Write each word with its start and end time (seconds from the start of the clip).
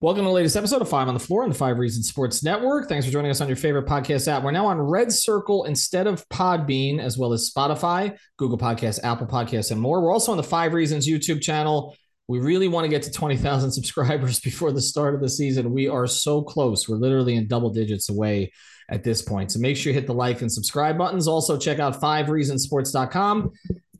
Welcome 0.00 0.22
to 0.22 0.28
the 0.28 0.32
latest 0.32 0.54
episode 0.54 0.80
of 0.80 0.88
Five 0.88 1.08
on 1.08 1.14
the 1.14 1.18
Floor 1.18 1.42
on 1.42 1.48
the 1.48 1.56
Five 1.56 1.76
Reasons 1.76 2.08
Sports 2.08 2.44
Network. 2.44 2.88
Thanks 2.88 3.04
for 3.04 3.10
joining 3.10 3.32
us 3.32 3.40
on 3.40 3.48
your 3.48 3.56
favorite 3.56 3.86
podcast 3.86 4.28
app. 4.28 4.44
We're 4.44 4.52
now 4.52 4.66
on 4.66 4.80
Red 4.80 5.10
Circle 5.10 5.64
instead 5.64 6.06
of 6.06 6.24
Podbean, 6.28 7.00
as 7.00 7.18
well 7.18 7.32
as 7.32 7.52
Spotify, 7.52 8.16
Google 8.36 8.58
Podcasts, 8.58 9.02
Apple 9.02 9.26
Podcasts, 9.26 9.72
and 9.72 9.80
more. 9.80 10.00
We're 10.00 10.12
also 10.12 10.30
on 10.30 10.36
the 10.36 10.44
Five 10.44 10.72
Reasons 10.72 11.08
YouTube 11.08 11.42
channel. 11.42 11.96
We 12.28 12.38
really 12.38 12.68
want 12.68 12.84
to 12.84 12.88
get 12.88 13.02
to 13.02 13.10
20,000 13.10 13.72
subscribers 13.72 14.38
before 14.38 14.70
the 14.70 14.80
start 14.80 15.16
of 15.16 15.20
the 15.20 15.28
season. 15.28 15.72
We 15.72 15.88
are 15.88 16.06
so 16.06 16.42
close. 16.42 16.88
We're 16.88 16.94
literally 16.94 17.34
in 17.34 17.48
double 17.48 17.70
digits 17.70 18.08
away 18.08 18.52
at 18.88 19.02
this 19.02 19.20
point. 19.20 19.50
So 19.50 19.58
make 19.58 19.76
sure 19.76 19.90
you 19.90 19.98
hit 19.98 20.06
the 20.06 20.14
like 20.14 20.42
and 20.42 20.52
subscribe 20.52 20.96
buttons. 20.96 21.26
Also, 21.26 21.58
check 21.58 21.80
out 21.80 22.00
fivereasonsports.com 22.00 23.50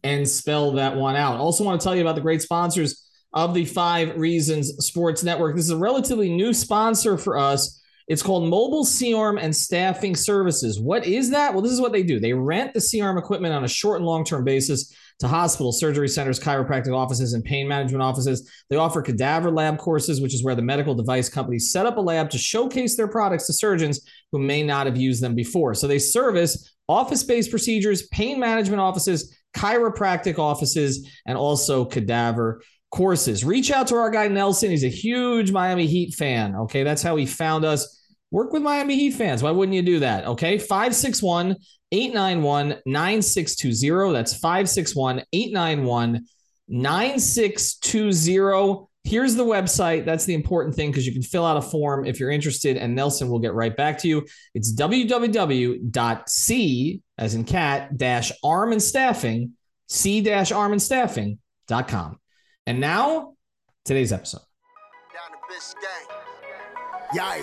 and 0.04 0.28
spell 0.28 0.70
that 0.74 0.94
one 0.94 1.16
out. 1.16 1.40
Also, 1.40 1.64
want 1.64 1.80
to 1.80 1.84
tell 1.84 1.96
you 1.96 2.02
about 2.02 2.14
the 2.14 2.20
great 2.20 2.40
sponsors 2.40 3.07
of 3.32 3.54
the 3.54 3.64
Five 3.64 4.16
Reasons 4.16 4.68
Sports 4.86 5.22
Network. 5.22 5.56
This 5.56 5.66
is 5.66 5.70
a 5.70 5.76
relatively 5.76 6.30
new 6.30 6.52
sponsor 6.54 7.18
for 7.18 7.38
us. 7.38 7.82
It's 8.06 8.22
called 8.22 8.48
Mobile 8.48 8.86
C-Arm 8.86 9.36
and 9.36 9.54
Staffing 9.54 10.16
Services. 10.16 10.80
What 10.80 11.06
is 11.06 11.30
that? 11.30 11.52
Well, 11.52 11.62
this 11.62 11.72
is 11.72 11.80
what 11.80 11.92
they 11.92 12.02
do. 12.02 12.18
They 12.18 12.32
rent 12.32 12.72
the 12.72 12.80
C-Arm 12.80 13.18
equipment 13.18 13.52
on 13.52 13.64
a 13.64 13.68
short 13.68 13.98
and 13.98 14.06
long-term 14.06 14.44
basis 14.44 14.94
to 15.18 15.28
hospitals, 15.28 15.78
surgery 15.78 16.08
centers, 16.08 16.40
chiropractic 16.40 16.96
offices, 16.96 17.34
and 17.34 17.44
pain 17.44 17.68
management 17.68 18.02
offices. 18.02 18.50
They 18.70 18.76
offer 18.76 19.02
cadaver 19.02 19.50
lab 19.50 19.76
courses, 19.76 20.22
which 20.22 20.32
is 20.32 20.42
where 20.42 20.54
the 20.54 20.62
medical 20.62 20.94
device 20.94 21.28
companies 21.28 21.70
set 21.70 21.86
up 21.86 21.98
a 21.98 22.00
lab 22.00 22.30
to 22.30 22.38
showcase 22.38 22.96
their 22.96 23.08
products 23.08 23.46
to 23.48 23.52
surgeons 23.52 24.00
who 24.32 24.38
may 24.38 24.62
not 24.62 24.86
have 24.86 24.96
used 24.96 25.22
them 25.22 25.34
before. 25.34 25.74
So 25.74 25.86
they 25.86 25.98
service 25.98 26.72
office-based 26.88 27.50
procedures, 27.50 28.06
pain 28.08 28.40
management 28.40 28.80
offices, 28.80 29.36
chiropractic 29.54 30.38
offices, 30.38 31.10
and 31.26 31.36
also 31.36 31.84
cadaver 31.84 32.62
courses. 32.90 33.44
Reach 33.44 33.70
out 33.70 33.86
to 33.88 33.96
our 33.96 34.10
guy 34.10 34.28
Nelson. 34.28 34.70
He's 34.70 34.84
a 34.84 34.88
huge 34.88 35.52
Miami 35.52 35.86
Heat 35.86 36.14
fan. 36.14 36.56
Okay, 36.56 36.82
that's 36.82 37.02
how 37.02 37.16
he 37.16 37.26
found 37.26 37.64
us. 37.64 37.96
Work 38.30 38.52
with 38.52 38.62
Miami 38.62 38.96
Heat 38.96 39.12
fans. 39.12 39.42
Why 39.42 39.50
wouldn't 39.50 39.74
you 39.74 39.82
do 39.82 40.00
that? 40.00 40.26
Okay, 40.26 40.58
561 40.58 41.56
891 41.92 42.80
9620. 42.84 44.12
That's 44.12 44.34
561 44.34 45.22
891 45.32 46.26
9620. 46.68 48.84
Here's 49.04 49.36
the 49.36 49.44
website. 49.44 50.04
That's 50.04 50.26
the 50.26 50.34
important 50.34 50.74
thing 50.74 50.90
because 50.90 51.06
you 51.06 51.14
can 51.14 51.22
fill 51.22 51.46
out 51.46 51.56
a 51.56 51.62
form 51.62 52.04
if 52.04 52.20
you're 52.20 52.30
interested, 52.30 52.76
and 52.76 52.94
Nelson 52.94 53.30
will 53.30 53.38
get 53.38 53.54
right 53.54 53.74
back 53.74 53.96
to 54.00 54.08
you. 54.08 54.26
It's 54.54 54.74
www.c, 54.74 55.80
as 57.16 57.34
in 57.34 57.44
cat, 57.44 57.96
dash 57.96 58.32
arm 58.44 58.72
and 58.72 58.82
staffing, 58.82 59.52
c 59.86 60.20
dash 60.20 60.52
arm 60.52 60.72
and 60.72 60.82
staffing.com. 60.82 62.18
And 62.68 62.80
now, 62.80 63.32
today's 63.86 64.12
episode. 64.12 64.42
Yikes. 67.14 67.42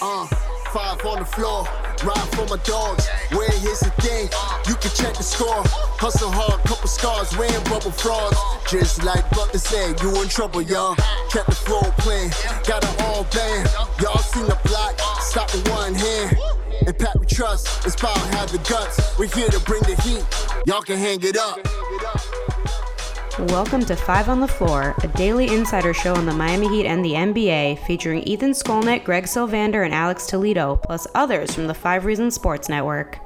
Uh, 0.00 0.26
five 0.72 1.04
on 1.04 1.18
the 1.18 1.26
floor, 1.26 1.68
ride 2.02 2.28
for 2.32 2.46
my 2.48 2.56
dogs. 2.64 3.06
Where 3.32 3.50
here's 3.50 3.80
the 3.80 3.90
thing, 4.00 4.30
you 4.66 4.76
can 4.76 4.90
check 4.96 5.14
the 5.14 5.22
score. 5.22 5.60
Hustle 6.00 6.30
hard, 6.30 6.58
couple 6.64 6.88
scars, 6.88 7.36
wearing. 7.36 7.62
Just 8.66 9.04
like 9.04 9.28
said, 9.58 10.00
you 10.00 10.22
in 10.22 10.28
trouble, 10.28 10.62
y'all. 10.62 10.94
Kept 11.28 11.48
the 11.48 11.56
playing, 11.98 12.30
got 12.66 12.82
it 12.82 13.02
all 13.02 13.24
band. 13.24 13.68
Y'all 14.00 14.16
seen 14.16 14.46
the 14.46 14.58
block, 14.64 14.98
stop 15.20 15.52
with 15.52 15.68
one 15.68 15.92
hand. 15.92 16.34
We 17.20 17.26
trust, 17.26 17.84
have 18.32 18.50
the 18.50 18.58
guts. 18.70 19.18
We're 19.18 19.26
here 19.26 19.48
to 19.48 19.60
bring 19.60 19.82
the 19.82 20.00
heat, 20.00 20.24
y'all 20.66 20.80
can 20.80 20.96
hang 20.96 21.20
it 21.20 21.36
up. 21.36 21.60
Welcome 23.36 23.84
to 23.86 23.96
Five 23.96 24.28
on 24.28 24.38
the 24.38 24.46
Floor, 24.46 24.94
a 25.02 25.08
daily 25.08 25.48
insider 25.52 25.92
show 25.92 26.14
on 26.14 26.24
the 26.24 26.32
Miami 26.32 26.68
Heat 26.68 26.86
and 26.86 27.04
the 27.04 27.14
NBA, 27.14 27.84
featuring 27.84 28.22
Ethan 28.22 28.52
Skolnick, 28.52 29.02
Greg 29.02 29.24
Sylvander, 29.24 29.84
and 29.84 29.92
Alex 29.92 30.26
Toledo, 30.26 30.76
plus 30.76 31.08
others 31.16 31.52
from 31.52 31.66
the 31.66 31.74
Five 31.74 32.04
Reasons 32.04 32.36
Sports 32.36 32.68
Network. 32.68 33.18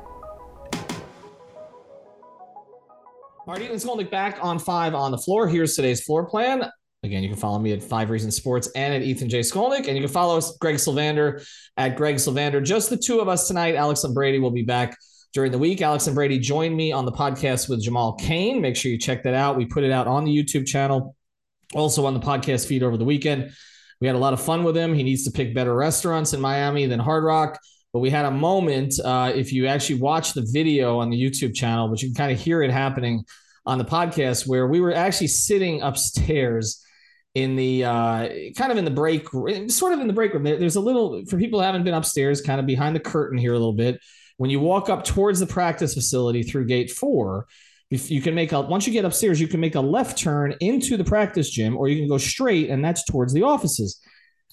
All 3.46 3.54
right, 3.54 3.60
Ethan 3.60 3.76
Skolnick 3.76 4.10
back 4.10 4.38
on 4.40 4.58
Five 4.58 4.94
on 4.94 5.10
the 5.10 5.18
Floor. 5.18 5.46
Here's 5.46 5.76
today's 5.76 6.02
floor 6.02 6.24
plan. 6.24 6.64
Again, 7.02 7.22
you 7.22 7.28
can 7.28 7.36
follow 7.36 7.58
me 7.58 7.74
at 7.74 7.82
Five 7.82 8.08
Reasons 8.08 8.34
Sports 8.34 8.70
and 8.74 8.94
at 8.94 9.02
Ethan 9.02 9.28
J. 9.28 9.40
Skolnick, 9.40 9.88
and 9.88 9.94
you 9.94 10.00
can 10.00 10.08
follow 10.08 10.38
us, 10.38 10.56
Greg 10.56 10.76
Sylvander, 10.76 11.46
at 11.76 11.96
Greg 11.96 12.16
Sylvander. 12.16 12.64
Just 12.64 12.88
the 12.88 12.96
two 12.96 13.20
of 13.20 13.28
us 13.28 13.46
tonight. 13.46 13.74
Alex 13.74 14.04
and 14.04 14.14
Brady 14.14 14.38
will 14.38 14.52
be 14.52 14.62
back 14.62 14.96
during 15.32 15.52
the 15.52 15.58
week. 15.58 15.82
Alex 15.82 16.06
and 16.06 16.14
Brady 16.14 16.38
joined 16.38 16.76
me 16.76 16.92
on 16.92 17.04
the 17.04 17.12
podcast 17.12 17.68
with 17.68 17.82
Jamal 17.82 18.14
Kane. 18.14 18.60
Make 18.60 18.76
sure 18.76 18.90
you 18.90 18.98
check 18.98 19.22
that 19.24 19.34
out. 19.34 19.56
We 19.56 19.66
put 19.66 19.84
it 19.84 19.90
out 19.90 20.06
on 20.06 20.24
the 20.24 20.36
YouTube 20.36 20.66
channel, 20.66 21.14
also 21.74 22.06
on 22.06 22.14
the 22.14 22.20
podcast 22.20 22.66
feed 22.66 22.82
over 22.82 22.96
the 22.96 23.04
weekend. 23.04 23.50
We 24.00 24.06
had 24.06 24.16
a 24.16 24.20
lot 24.20 24.32
of 24.32 24.40
fun 24.40 24.64
with 24.64 24.76
him. 24.76 24.94
He 24.94 25.02
needs 25.02 25.24
to 25.24 25.30
pick 25.30 25.54
better 25.54 25.74
restaurants 25.74 26.32
in 26.32 26.40
Miami 26.40 26.86
than 26.86 27.00
Hard 27.00 27.24
Rock. 27.24 27.58
But 27.92 28.00
we 28.00 28.10
had 28.10 28.26
a 28.26 28.30
moment, 28.30 28.94
uh, 29.02 29.32
if 29.34 29.52
you 29.52 29.66
actually 29.66 30.00
watch 30.00 30.34
the 30.34 30.46
video 30.52 30.98
on 30.98 31.10
the 31.10 31.20
YouTube 31.20 31.54
channel, 31.54 31.88
but 31.88 32.02
you 32.02 32.08
can 32.08 32.14
kind 32.14 32.32
of 32.32 32.38
hear 32.38 32.62
it 32.62 32.70
happening 32.70 33.24
on 33.64 33.78
the 33.78 33.84
podcast, 33.84 34.46
where 34.46 34.66
we 34.66 34.80
were 34.80 34.94
actually 34.94 35.26
sitting 35.26 35.82
upstairs 35.82 36.84
in 37.34 37.56
the 37.56 37.84
uh, 37.84 38.28
kind 38.56 38.72
of 38.72 38.78
in 38.78 38.84
the 38.84 38.90
break, 38.90 39.28
sort 39.68 39.92
of 39.92 40.00
in 40.00 40.06
the 40.06 40.12
break 40.12 40.32
room. 40.32 40.44
There's 40.44 40.76
a 40.76 40.80
little, 40.80 41.24
for 41.26 41.38
people 41.38 41.60
who 41.60 41.64
haven't 41.64 41.84
been 41.84 41.94
upstairs, 41.94 42.40
kind 42.40 42.60
of 42.60 42.66
behind 42.66 42.94
the 42.94 43.00
curtain 43.00 43.38
here 43.38 43.52
a 43.52 43.58
little 43.58 43.72
bit 43.74 44.00
when 44.38 44.50
you 44.50 44.60
walk 44.60 44.88
up 44.88 45.04
towards 45.04 45.40
the 45.40 45.46
practice 45.46 45.94
facility 45.94 46.42
through 46.42 46.66
gate 46.66 46.90
four, 46.90 47.46
if 47.90 48.10
you 48.10 48.22
can 48.22 48.34
make 48.34 48.52
a 48.52 48.60
once 48.60 48.86
you 48.86 48.92
get 48.92 49.04
upstairs, 49.04 49.40
you 49.40 49.48
can 49.48 49.60
make 49.60 49.74
a 49.74 49.80
left 49.80 50.18
turn 50.18 50.54
into 50.60 50.96
the 50.96 51.04
practice 51.04 51.50
gym, 51.50 51.76
or 51.76 51.88
you 51.88 51.98
can 51.98 52.08
go 52.08 52.18
straight, 52.18 52.70
and 52.70 52.84
that's 52.84 53.04
towards 53.04 53.32
the 53.32 53.42
offices. 53.42 54.00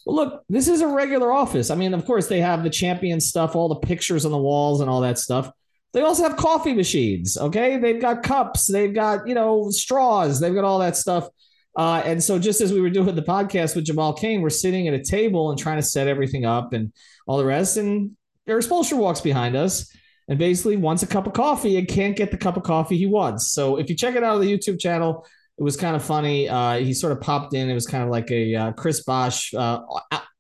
Well, 0.06 0.16
look, 0.16 0.44
this 0.50 0.68
is 0.68 0.82
a 0.82 0.88
regular 0.88 1.32
office. 1.32 1.70
I 1.70 1.76
mean, 1.76 1.94
of 1.94 2.06
course, 2.06 2.28
they 2.28 2.42
have 2.42 2.64
the 2.64 2.70
champion 2.70 3.20
stuff, 3.20 3.56
all 3.56 3.70
the 3.70 3.88
pictures 3.88 4.26
on 4.26 4.32
the 4.32 4.38
walls, 4.38 4.82
and 4.82 4.90
all 4.90 5.02
that 5.02 5.18
stuff. 5.20 5.50
They 5.94 6.02
also 6.02 6.24
have 6.24 6.38
coffee 6.38 6.74
machines. 6.74 7.38
Okay, 7.38 7.78
they've 7.78 8.02
got 8.02 8.24
cups, 8.24 8.68
they've 8.68 8.94
got 8.94 9.28
you 9.28 9.36
know 9.36 9.70
straws, 9.70 10.40
they've 10.40 10.54
got 10.56 10.64
all 10.64 10.80
that 10.80 10.98
stuff. 10.98 11.30
Uh, 11.78 12.02
and 12.06 12.24
so, 12.24 12.40
just 12.40 12.62
as 12.62 12.72
we 12.72 12.82
were 12.82 12.90
doing 12.90 13.14
the 13.16 13.22
podcast 13.22 13.76
with 13.76 13.86
Jamal 13.86 14.14
Kane, 14.14 14.42
we're 14.42 14.50
sitting 14.50 14.88
at 14.88 14.94
a 14.94 15.04
table 15.04 15.52
and 15.52 15.60
trying 15.60 15.78
to 15.78 15.84
set 15.84 16.08
everything 16.08 16.46
up 16.46 16.72
and 16.72 16.94
all 17.28 17.38
the 17.38 17.46
rest. 17.46 17.76
And 17.76 18.16
Erik 18.48 18.66
Spoelstra 18.66 18.98
walks 18.98 19.22
behind 19.22 19.56
us 19.56 19.92
and 20.28 20.40
basically 20.40 20.78
wants 20.78 21.04
a 21.04 21.08
cup 21.08 21.28
of 21.28 21.34
coffee 21.34 21.78
and 21.78 21.88
can't 21.88 22.16
get 22.16 22.32
the 22.32 22.38
cup 22.38 22.58
of 22.58 22.64
coffee 22.64 22.98
he 22.98 23.06
wants. 23.06 23.52
So 23.52 23.78
if 23.78 23.90
you 23.90 23.96
check 23.96 24.16
it 24.16 24.24
out 24.24 24.36
on 24.36 24.42
the 24.42 24.52
YouTube 24.52 24.80
channel, 24.80 25.26
it 25.58 25.64
was 25.64 25.78
kind 25.78 25.96
of 25.96 26.04
funny. 26.04 26.50
Uh, 26.50 26.78
he 26.78 26.94
sort 26.94 27.14
of 27.14 27.22
popped 27.22 27.54
in. 27.54 27.70
It 27.70 27.74
was 27.74 27.88
kind 27.88 28.04
of 28.04 28.10
like 28.10 28.30
a 28.32 28.56
uh, 28.56 28.72
Chris 28.74 29.04
Bosh 29.04 29.54
uh, 29.54 29.82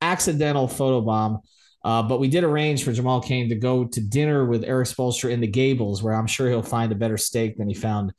accidental 0.01 0.67
photo 0.67 1.01
bomb. 1.01 1.39
Uh, 1.83 2.01
but 2.01 2.19
we 2.19 2.27
did 2.27 2.43
arrange 2.43 2.83
for 2.83 2.91
Jamal 2.91 3.21
Kane 3.21 3.47
to 3.49 3.55
go 3.55 3.85
to 3.85 4.01
dinner 4.01 4.45
with 4.45 4.63
Erik 4.63 4.87
Spoelstra 4.87 5.29
in 5.29 5.39
the 5.39 5.47
Gables, 5.47 6.01
where 6.01 6.15
I'm 6.15 6.25
sure 6.25 6.49
he'll 6.49 6.63
find 6.63 6.91
a 6.91 6.95
better 6.95 7.17
steak 7.17 7.57
than 7.57 7.67
he 7.67 7.75
found 7.75 8.11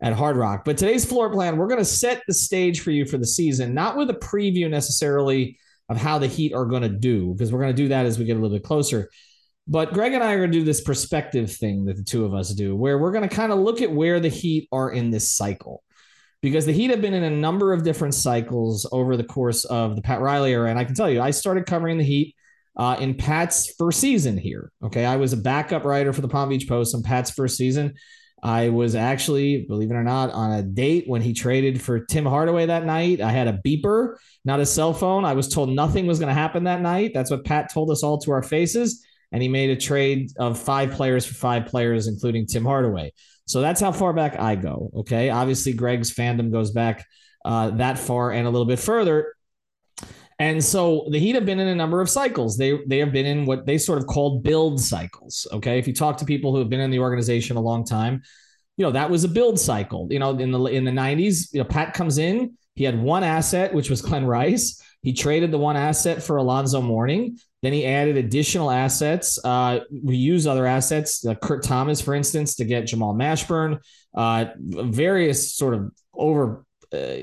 at 0.00 0.14
Hard 0.14 0.38
Rock. 0.38 0.64
But 0.64 0.78
today's 0.78 1.04
floor 1.04 1.30
plan, 1.30 1.58
we're 1.58 1.68
going 1.68 1.80
to 1.80 1.84
set 1.84 2.22
the 2.26 2.32
stage 2.32 2.80
for 2.80 2.90
you 2.90 3.04
for 3.04 3.18
the 3.18 3.26
season, 3.26 3.74
not 3.74 3.98
with 3.98 4.08
a 4.08 4.14
preview 4.14 4.70
necessarily 4.70 5.58
of 5.90 5.98
how 5.98 6.18
the 6.18 6.28
Heat 6.28 6.54
are 6.54 6.64
going 6.64 6.82
to 6.82 6.88
do, 6.88 7.34
because 7.34 7.52
we're 7.52 7.60
going 7.60 7.76
to 7.76 7.82
do 7.82 7.88
that 7.88 8.06
as 8.06 8.18
we 8.18 8.24
get 8.24 8.38
a 8.38 8.40
little 8.40 8.56
bit 8.56 8.64
closer. 8.64 9.10
But 9.66 9.92
Greg 9.92 10.14
and 10.14 10.24
I 10.24 10.32
are 10.32 10.38
going 10.38 10.50
to 10.50 10.58
do 10.58 10.64
this 10.64 10.80
perspective 10.80 11.52
thing 11.52 11.84
that 11.84 11.96
the 11.96 12.02
two 12.02 12.24
of 12.24 12.34
us 12.34 12.52
do, 12.54 12.74
where 12.74 12.98
we're 12.98 13.12
going 13.12 13.28
to 13.28 13.34
kind 13.34 13.52
of 13.52 13.58
look 13.58 13.82
at 13.82 13.92
where 13.92 14.18
the 14.18 14.28
Heat 14.28 14.68
are 14.72 14.90
in 14.90 15.10
this 15.10 15.30
cycle. 15.30 15.82
Because 16.42 16.66
the 16.66 16.72
Heat 16.72 16.90
have 16.90 17.02
been 17.02 17.14
in 17.14 17.22
a 17.22 17.30
number 17.30 17.72
of 17.72 17.84
different 17.84 18.14
cycles 18.14 18.88
over 18.90 19.16
the 19.16 19.24
course 19.24 19.64
of 19.66 19.94
the 19.94 20.02
Pat 20.02 20.20
Riley 20.20 20.52
era. 20.52 20.70
And 20.70 20.78
I 20.78 20.84
can 20.84 20.94
tell 20.94 21.10
you, 21.10 21.20
I 21.20 21.30
started 21.30 21.66
covering 21.66 21.98
the 21.98 22.04
Heat 22.04 22.34
uh, 22.76 22.96
in 22.98 23.14
Pat's 23.14 23.74
first 23.76 24.00
season 24.00 24.38
here. 24.38 24.72
Okay. 24.82 25.04
I 25.04 25.16
was 25.16 25.34
a 25.34 25.36
backup 25.36 25.84
writer 25.84 26.12
for 26.12 26.22
the 26.22 26.28
Palm 26.28 26.48
Beach 26.48 26.66
Post 26.66 26.94
in 26.94 27.02
Pat's 27.02 27.30
first 27.30 27.56
season. 27.56 27.94
I 28.42 28.70
was 28.70 28.94
actually, 28.94 29.66
believe 29.68 29.90
it 29.90 29.94
or 29.94 30.02
not, 30.02 30.30
on 30.30 30.52
a 30.52 30.62
date 30.62 31.04
when 31.06 31.20
he 31.20 31.34
traded 31.34 31.80
for 31.82 32.00
Tim 32.06 32.24
Hardaway 32.24 32.66
that 32.66 32.86
night. 32.86 33.20
I 33.20 33.30
had 33.30 33.48
a 33.48 33.60
beeper, 33.64 34.16
not 34.46 34.60
a 34.60 34.66
cell 34.66 34.94
phone. 34.94 35.26
I 35.26 35.34
was 35.34 35.46
told 35.46 35.68
nothing 35.68 36.06
was 36.06 36.18
going 36.18 36.30
to 36.30 36.34
happen 36.34 36.64
that 36.64 36.80
night. 36.80 37.12
That's 37.12 37.30
what 37.30 37.44
Pat 37.44 37.70
told 37.70 37.90
us 37.90 38.02
all 38.02 38.16
to 38.20 38.32
our 38.32 38.42
faces 38.42 39.04
and 39.32 39.42
he 39.42 39.48
made 39.48 39.70
a 39.70 39.76
trade 39.76 40.30
of 40.38 40.58
five 40.58 40.92
players 40.92 41.24
for 41.24 41.34
five 41.34 41.66
players, 41.66 42.06
including 42.06 42.46
Tim 42.46 42.64
Hardaway. 42.64 43.12
So 43.46 43.60
that's 43.60 43.80
how 43.80 43.92
far 43.92 44.12
back 44.12 44.38
I 44.38 44.54
go. 44.54 44.90
Okay. 44.98 45.30
Obviously, 45.30 45.72
Greg's 45.72 46.12
fandom 46.12 46.52
goes 46.52 46.70
back 46.70 47.06
uh, 47.44 47.70
that 47.70 47.98
far 47.98 48.32
and 48.32 48.46
a 48.46 48.50
little 48.50 48.66
bit 48.66 48.78
further. 48.78 49.34
And 50.38 50.64
so 50.64 51.06
the 51.10 51.18
Heat 51.18 51.34
have 51.34 51.44
been 51.44 51.60
in 51.60 51.68
a 51.68 51.74
number 51.74 52.00
of 52.00 52.08
cycles. 52.08 52.56
They 52.56 52.78
they 52.86 52.98
have 52.98 53.12
been 53.12 53.26
in 53.26 53.44
what 53.44 53.66
they 53.66 53.76
sort 53.76 53.98
of 53.98 54.06
called 54.06 54.42
build 54.42 54.80
cycles. 54.80 55.46
Okay. 55.52 55.78
If 55.78 55.86
you 55.86 55.94
talk 55.94 56.16
to 56.18 56.24
people 56.24 56.52
who 56.52 56.60
have 56.60 56.70
been 56.70 56.80
in 56.80 56.90
the 56.90 57.00
organization 57.00 57.56
a 57.56 57.60
long 57.60 57.84
time, 57.84 58.22
you 58.76 58.86
know, 58.86 58.92
that 58.92 59.10
was 59.10 59.24
a 59.24 59.28
build 59.28 59.60
cycle. 59.60 60.08
You 60.10 60.18
know, 60.18 60.30
in 60.30 60.50
the 60.50 60.64
in 60.66 60.84
the 60.84 60.90
90s, 60.90 61.52
you 61.52 61.58
know, 61.58 61.68
Pat 61.68 61.92
comes 61.92 62.16
in, 62.16 62.56
he 62.74 62.84
had 62.84 62.98
one 62.98 63.22
asset, 63.22 63.74
which 63.74 63.90
was 63.90 64.00
Glen 64.00 64.24
Rice. 64.24 64.82
He 65.02 65.12
traded 65.12 65.50
the 65.50 65.58
one 65.58 65.76
asset 65.76 66.22
for 66.22 66.36
Alonzo 66.36 66.82
Mourning. 66.82 67.38
Then 67.62 67.72
he 67.72 67.86
added 67.86 68.16
additional 68.16 68.70
assets. 68.70 69.38
Uh, 69.42 69.80
we 69.90 70.16
use 70.16 70.46
other 70.46 70.66
assets, 70.66 71.24
uh, 71.26 71.34
Kurt 71.34 71.62
Thomas, 71.62 72.00
for 72.00 72.14
instance, 72.14 72.54
to 72.56 72.64
get 72.64 72.86
Jamal 72.86 73.14
Mashburn. 73.14 73.80
Uh, 74.14 74.46
various 74.58 75.54
sort 75.54 75.74
of 75.74 75.92
over 76.14 76.64
uh, 76.92 77.16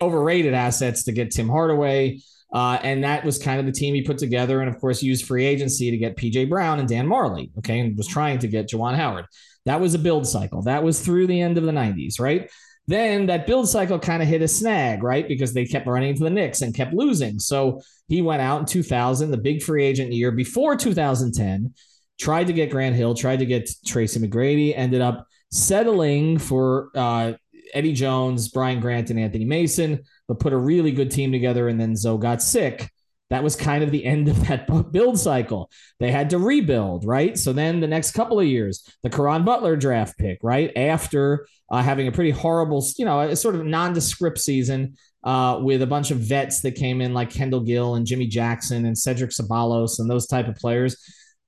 overrated 0.00 0.54
assets 0.54 1.04
to 1.04 1.12
get 1.12 1.30
Tim 1.30 1.48
Hardaway. 1.48 2.20
Uh, 2.52 2.78
and 2.82 3.04
that 3.04 3.24
was 3.24 3.38
kind 3.38 3.60
of 3.60 3.66
the 3.66 3.72
team 3.72 3.94
he 3.94 4.02
put 4.02 4.16
together, 4.16 4.60
and 4.60 4.70
of 4.74 4.80
course 4.80 5.02
used 5.02 5.26
free 5.26 5.44
agency 5.44 5.90
to 5.90 5.98
get 5.98 6.16
PJ 6.16 6.48
Brown 6.48 6.78
and 6.78 6.88
Dan 6.88 7.06
Majerle. 7.06 7.50
Okay, 7.58 7.80
and 7.80 7.96
was 7.96 8.06
trying 8.06 8.38
to 8.38 8.48
get 8.48 8.70
Juwan 8.70 8.94
Howard. 8.94 9.26
That 9.66 9.80
was 9.80 9.94
a 9.94 9.98
build 9.98 10.26
cycle. 10.26 10.62
That 10.62 10.82
was 10.82 11.00
through 11.00 11.26
the 11.26 11.40
end 11.42 11.58
of 11.58 11.64
the 11.64 11.72
'90s, 11.72 12.18
right? 12.18 12.50
Then 12.88 13.26
that 13.26 13.46
build 13.46 13.68
cycle 13.68 13.98
kind 13.98 14.22
of 14.22 14.28
hit 14.28 14.40
a 14.40 14.48
snag, 14.48 15.02
right? 15.02 15.28
Because 15.28 15.52
they 15.52 15.66
kept 15.66 15.86
running 15.86 16.08
into 16.08 16.24
the 16.24 16.30
Knicks 16.30 16.62
and 16.62 16.74
kept 16.74 16.94
losing. 16.94 17.38
So 17.38 17.82
he 18.08 18.22
went 18.22 18.40
out 18.40 18.60
in 18.60 18.66
2000, 18.66 19.30
the 19.30 19.36
big 19.36 19.62
free 19.62 19.84
agent 19.84 20.10
year 20.10 20.32
before 20.32 20.74
2010, 20.74 21.74
tried 22.18 22.46
to 22.46 22.54
get 22.54 22.70
Grant 22.70 22.96
Hill, 22.96 23.14
tried 23.14 23.40
to 23.40 23.46
get 23.46 23.70
Tracy 23.86 24.18
McGrady, 24.18 24.72
ended 24.74 25.02
up 25.02 25.26
settling 25.50 26.38
for 26.38 26.88
uh, 26.94 27.34
Eddie 27.74 27.92
Jones, 27.92 28.48
Brian 28.48 28.80
Grant, 28.80 29.10
and 29.10 29.20
Anthony 29.20 29.44
Mason, 29.44 30.00
but 30.26 30.40
put 30.40 30.54
a 30.54 30.58
really 30.58 30.90
good 30.90 31.10
team 31.10 31.30
together. 31.30 31.68
And 31.68 31.78
then 31.78 31.94
Zo 31.94 32.16
got 32.16 32.42
sick. 32.42 32.90
That 33.30 33.42
was 33.42 33.56
kind 33.56 33.84
of 33.84 33.90
the 33.90 34.04
end 34.04 34.28
of 34.28 34.46
that 34.48 34.66
build 34.92 35.18
cycle. 35.18 35.70
They 36.00 36.10
had 36.10 36.30
to 36.30 36.38
rebuild, 36.38 37.04
right? 37.04 37.38
So 37.38 37.52
then 37.52 37.80
the 37.80 37.86
next 37.86 38.12
couple 38.12 38.40
of 38.40 38.46
years, 38.46 38.86
the 39.02 39.10
Caron 39.10 39.44
Butler 39.44 39.76
draft 39.76 40.18
pick, 40.18 40.38
right? 40.42 40.72
After 40.76 41.46
uh, 41.70 41.82
having 41.82 42.08
a 42.08 42.12
pretty 42.12 42.30
horrible, 42.30 42.84
you 42.96 43.04
know, 43.04 43.20
a 43.20 43.36
sort 43.36 43.54
of 43.54 43.64
nondescript 43.64 44.38
season 44.38 44.96
uh, 45.24 45.58
with 45.62 45.82
a 45.82 45.86
bunch 45.86 46.10
of 46.10 46.18
vets 46.18 46.62
that 46.62 46.74
came 46.74 47.00
in 47.00 47.12
like 47.12 47.30
Kendall 47.30 47.60
Gill 47.60 47.96
and 47.96 48.06
Jimmy 48.06 48.26
Jackson 48.26 48.86
and 48.86 48.96
Cedric 48.96 49.30
Ceballos 49.30 49.98
and 49.98 50.08
those 50.08 50.26
type 50.26 50.48
of 50.48 50.56
players 50.56 50.96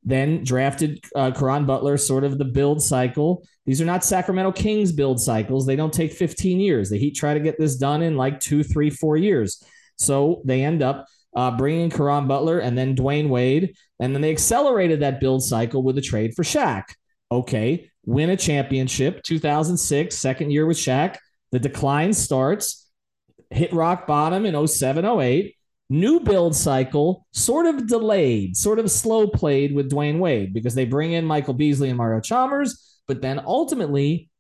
then 0.03 0.43
drafted 0.45 1.05
uh, 1.15 1.31
Caron 1.31 1.67
Butler, 1.67 1.97
sort 1.97 2.25
of 2.25 2.39
the 2.39 2.45
build 2.45 2.83
cycle. 2.83 3.45
These 3.67 3.81
are 3.81 3.87
not 3.87 4.05
Sacramento 4.05 4.53
Kings 4.53 4.93
build 4.93 5.21
cycles. 5.21 5.67
They 5.67 5.77
don't 5.77 5.93
take 5.93 6.13
15 6.13 6.59
years. 6.59 6.89
The 6.91 6.99
Heat 6.99 7.13
try 7.13 7.35
to 7.35 7.41
get 7.41 7.59
this 7.59 7.77
done 7.77 8.03
in 8.03 8.17
like 8.17 8.41
two, 8.41 8.63
three, 8.63 8.91
four 8.91 9.17
years. 9.17 9.63
So 9.97 10.43
they 10.45 10.65
end 10.65 10.83
up 10.83 11.07
uh, 11.35 11.57
bringing 11.57 11.91
Caron 11.91 12.27
Butler 12.27 12.59
and 12.59 12.77
then 12.77 12.97
Dwyane 12.97 13.29
Wade. 13.29 13.77
And 14.01 14.15
then 14.15 14.23
they 14.23 14.31
accelerated 14.31 15.01
that 15.01 15.21
build 15.21 15.43
cycle 15.43 15.83
with 15.83 15.99
a 15.99 16.03
trade 16.03 16.35
for 16.35 16.43
Shaq. 16.43 16.85
Okay, 17.33 17.91
win 18.05 18.31
a 18.31 18.37
championship, 18.37 19.23
2006, 19.23 20.17
second 20.17 20.51
year 20.51 20.67
with 20.67 20.77
Shaq. 20.77 21.17
The 21.53 21.61
decline 21.61 22.13
starts, 22.13 22.89
hit 23.51 23.73
rock 23.73 24.07
bottom 24.07 24.47
in 24.47 24.67
07, 24.67 25.05
08 25.05 25.55
new 25.91 26.21
build 26.21 26.55
cycle 26.55 27.27
sort 27.33 27.67
of 27.67 27.89
delayed, 27.89 28.57
sort 28.57 28.79
of 28.79 28.91
slow 28.91 29.27
played 29.27 29.75
with 29.75 29.91
Dwyane 29.91 30.21
Wade 30.21 30.55
because 30.55 30.75
they 30.75 30.85
bring 30.85 31.13
in 31.13 31.25
Michael 31.27 31.53
Beasley 31.53 31.89
and 31.89 31.99
Mario 31.99 32.21
Chalmers, 32.21 33.01
but 33.07 33.21
then 33.21 33.41
ultimately 33.45 34.31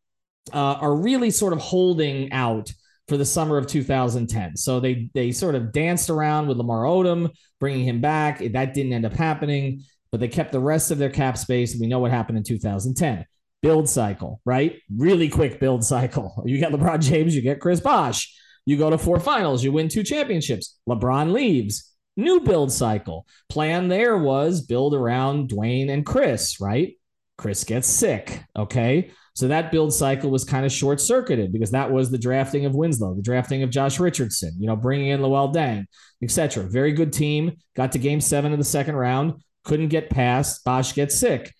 uh, 0.54 0.75
are 0.75 0.94
really 0.94 1.31
sort 1.31 1.52
of 1.52 1.58
holding 1.58 2.32
out 2.32 2.72
for 3.11 3.17
the 3.17 3.27
summer 3.27 3.59
of 3.59 3.67
2010. 3.67 4.57
So 4.57 4.79
they 4.79 5.11
they 5.12 5.33
sort 5.33 5.57
of 5.57 5.73
danced 5.73 6.09
around 6.09 6.47
with 6.47 6.57
Lamar 6.57 6.85
Odom, 6.85 7.29
bringing 7.59 7.85
him 7.85 8.01
back. 8.01 8.39
That 8.39 8.73
didn't 8.73 8.93
end 8.93 9.05
up 9.05 9.12
happening, 9.12 9.83
but 10.12 10.21
they 10.21 10.29
kept 10.29 10.53
the 10.53 10.61
rest 10.61 10.93
of 10.93 10.99
their 10.99 11.11
cap 11.11 11.37
space. 11.37 11.73
And 11.73 11.81
we 11.81 11.89
know 11.89 11.99
what 11.99 12.12
happened 12.12 12.39
in 12.39 12.45
2010. 12.45 13.27
Build 13.62 13.89
cycle, 13.89 14.41
right? 14.47 14.81
Really 14.97 15.29
quick 15.29 15.59
build 15.59 15.85
cycle. 15.85 16.43
You 16.47 16.59
get 16.59 16.71
LeBron 16.71 17.03
James, 17.03 17.35
you 17.35 17.43
get 17.43 17.61
Chris 17.61 17.81
Bosh. 17.81 18.33
You 18.65 18.79
go 18.79 18.91
to 18.91 18.97
four 18.97 19.19
finals, 19.19 19.65
you 19.65 19.73
win 19.73 19.89
two 19.89 20.05
championships. 20.05 20.79
LeBron 20.89 21.33
leaves. 21.33 21.93
New 22.17 22.41
build 22.41 22.71
cycle. 22.71 23.27
Plan 23.49 23.89
there 23.89 24.17
was 24.17 24.62
build 24.62 24.95
around 24.95 25.51
Dwyane 25.51 25.91
and 25.91 26.07
Chris, 26.07 26.61
right? 26.61 26.95
Chris 27.37 27.65
gets 27.65 27.89
sick. 27.89 28.45
Okay. 28.57 29.11
So 29.35 29.49
that 29.49 29.71
build 29.71 29.94
cycle 29.94 30.31
was 30.31 30.44
kind 30.44 30.67
of 30.67 30.73
short 30.73 31.00
circuited 31.00 31.53
because 31.53 31.71
that 31.71 31.91
was 31.91 32.11
the 32.11 32.19
drafting 32.19 32.67
of 32.67 32.75
Winslow, 32.75 33.15
the 33.15 33.23
drafting 33.23 33.62
of 33.62 33.71
Josh 33.71 34.00
Richardson, 34.00 34.53
you 34.59 34.67
know, 34.67 34.77
bringing 34.77 35.09
in 35.09 35.21
Luol 35.21 35.55
Deng, 35.55 35.87
etc. 36.23 36.65
Very 36.65 36.93
good 36.93 37.12
team. 37.12 37.56
Got 37.77 37.93
to 37.93 37.99
game 37.99 38.21
seven 38.21 38.53
of 38.53 38.59
the 38.59 38.65
second 38.65 38.97
round. 38.97 39.35
Couldn't 39.65 39.88
get 39.88 40.11
past. 40.11 40.65
Bosh 40.65 40.94
gets 40.94 41.17
sick. 41.17 41.55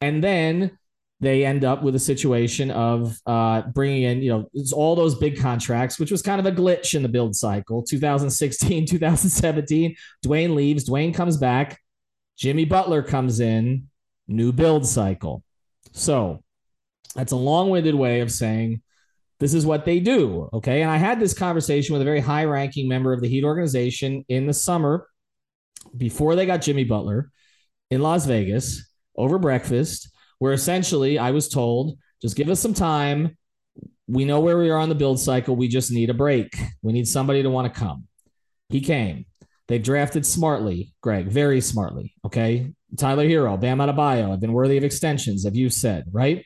And 0.00 0.22
then 0.22 0.78
they 1.20 1.46
end 1.46 1.64
up 1.64 1.82
with 1.82 1.94
a 1.94 2.00
situation 2.00 2.70
of 2.70 3.16
uh, 3.24 3.62
bringing 3.62 4.02
in, 4.02 4.22
you 4.22 4.30
know, 4.30 4.50
all 4.74 4.94
those 4.94 5.14
big 5.14 5.40
contracts, 5.40 5.98
which 5.98 6.10
was 6.10 6.20
kind 6.20 6.38
of 6.38 6.46
a 6.46 6.54
glitch 6.54 6.94
in 6.94 7.02
the 7.02 7.08
build 7.08 7.34
cycle. 7.34 7.82
2016, 7.82 8.86
2017, 8.88 9.96
Dwyane 10.24 10.54
leaves, 10.54 10.88
Dwyane 10.88 11.14
comes 11.14 11.38
back, 11.38 11.80
Jimmy 12.36 12.66
Butler 12.66 13.02
comes 13.02 13.40
in, 13.40 13.88
new 14.28 14.52
build 14.52 14.86
cycle. 14.86 15.42
So 15.92 16.42
that's 17.16 17.32
a 17.32 17.36
long 17.36 17.70
winded 17.70 17.94
way 17.94 18.20
of 18.20 18.30
saying 18.30 18.82
this 19.40 19.54
is 19.54 19.66
what 19.66 19.84
they 19.84 20.00
do. 20.00 20.48
Okay. 20.52 20.82
And 20.82 20.90
I 20.90 20.96
had 20.96 21.20
this 21.20 21.34
conversation 21.34 21.92
with 21.92 22.02
a 22.02 22.06
very 22.06 22.20
high 22.20 22.44
ranking 22.44 22.88
member 22.88 23.12
of 23.12 23.20
the 23.20 23.28
Heat 23.28 23.44
organization 23.44 24.24
in 24.28 24.46
the 24.46 24.54
summer 24.54 25.06
before 25.96 26.36
they 26.36 26.46
got 26.46 26.62
Jimmy 26.62 26.84
Butler 26.84 27.30
in 27.90 28.00
Las 28.00 28.26
Vegas 28.26 28.90
over 29.16 29.38
breakfast 29.38 30.10
where 30.38 30.52
essentially 30.52 31.18
I 31.18 31.30
was 31.30 31.48
told, 31.48 31.98
just 32.20 32.36
give 32.36 32.48
us 32.48 32.60
some 32.60 32.74
time. 32.74 33.36
We 34.06 34.24
know 34.24 34.40
where 34.40 34.58
we 34.58 34.70
are 34.70 34.78
on 34.78 34.88
the 34.88 34.94
build 34.94 35.18
cycle. 35.18 35.56
We 35.56 35.68
just 35.68 35.90
need 35.90 36.10
a 36.10 36.14
break. 36.14 36.54
We 36.82 36.92
need 36.92 37.08
somebody 37.08 37.42
to 37.42 37.50
want 37.50 37.72
to 37.72 37.78
come. 37.78 38.06
He 38.68 38.80
came. 38.80 39.26
They 39.68 39.78
drafted 39.78 40.24
smartly, 40.24 40.94
Greg, 41.00 41.26
very 41.26 41.60
smartly. 41.60 42.14
Okay. 42.24 42.72
Tyler 42.96 43.26
Herro, 43.26 43.60
Bam 43.60 43.78
Adebayo 43.78 44.30
have 44.30 44.40
been 44.40 44.52
worthy 44.52 44.76
of 44.76 44.84
extensions, 44.84 45.44
have 45.44 45.56
you 45.56 45.70
said, 45.70 46.04
right? 46.12 46.44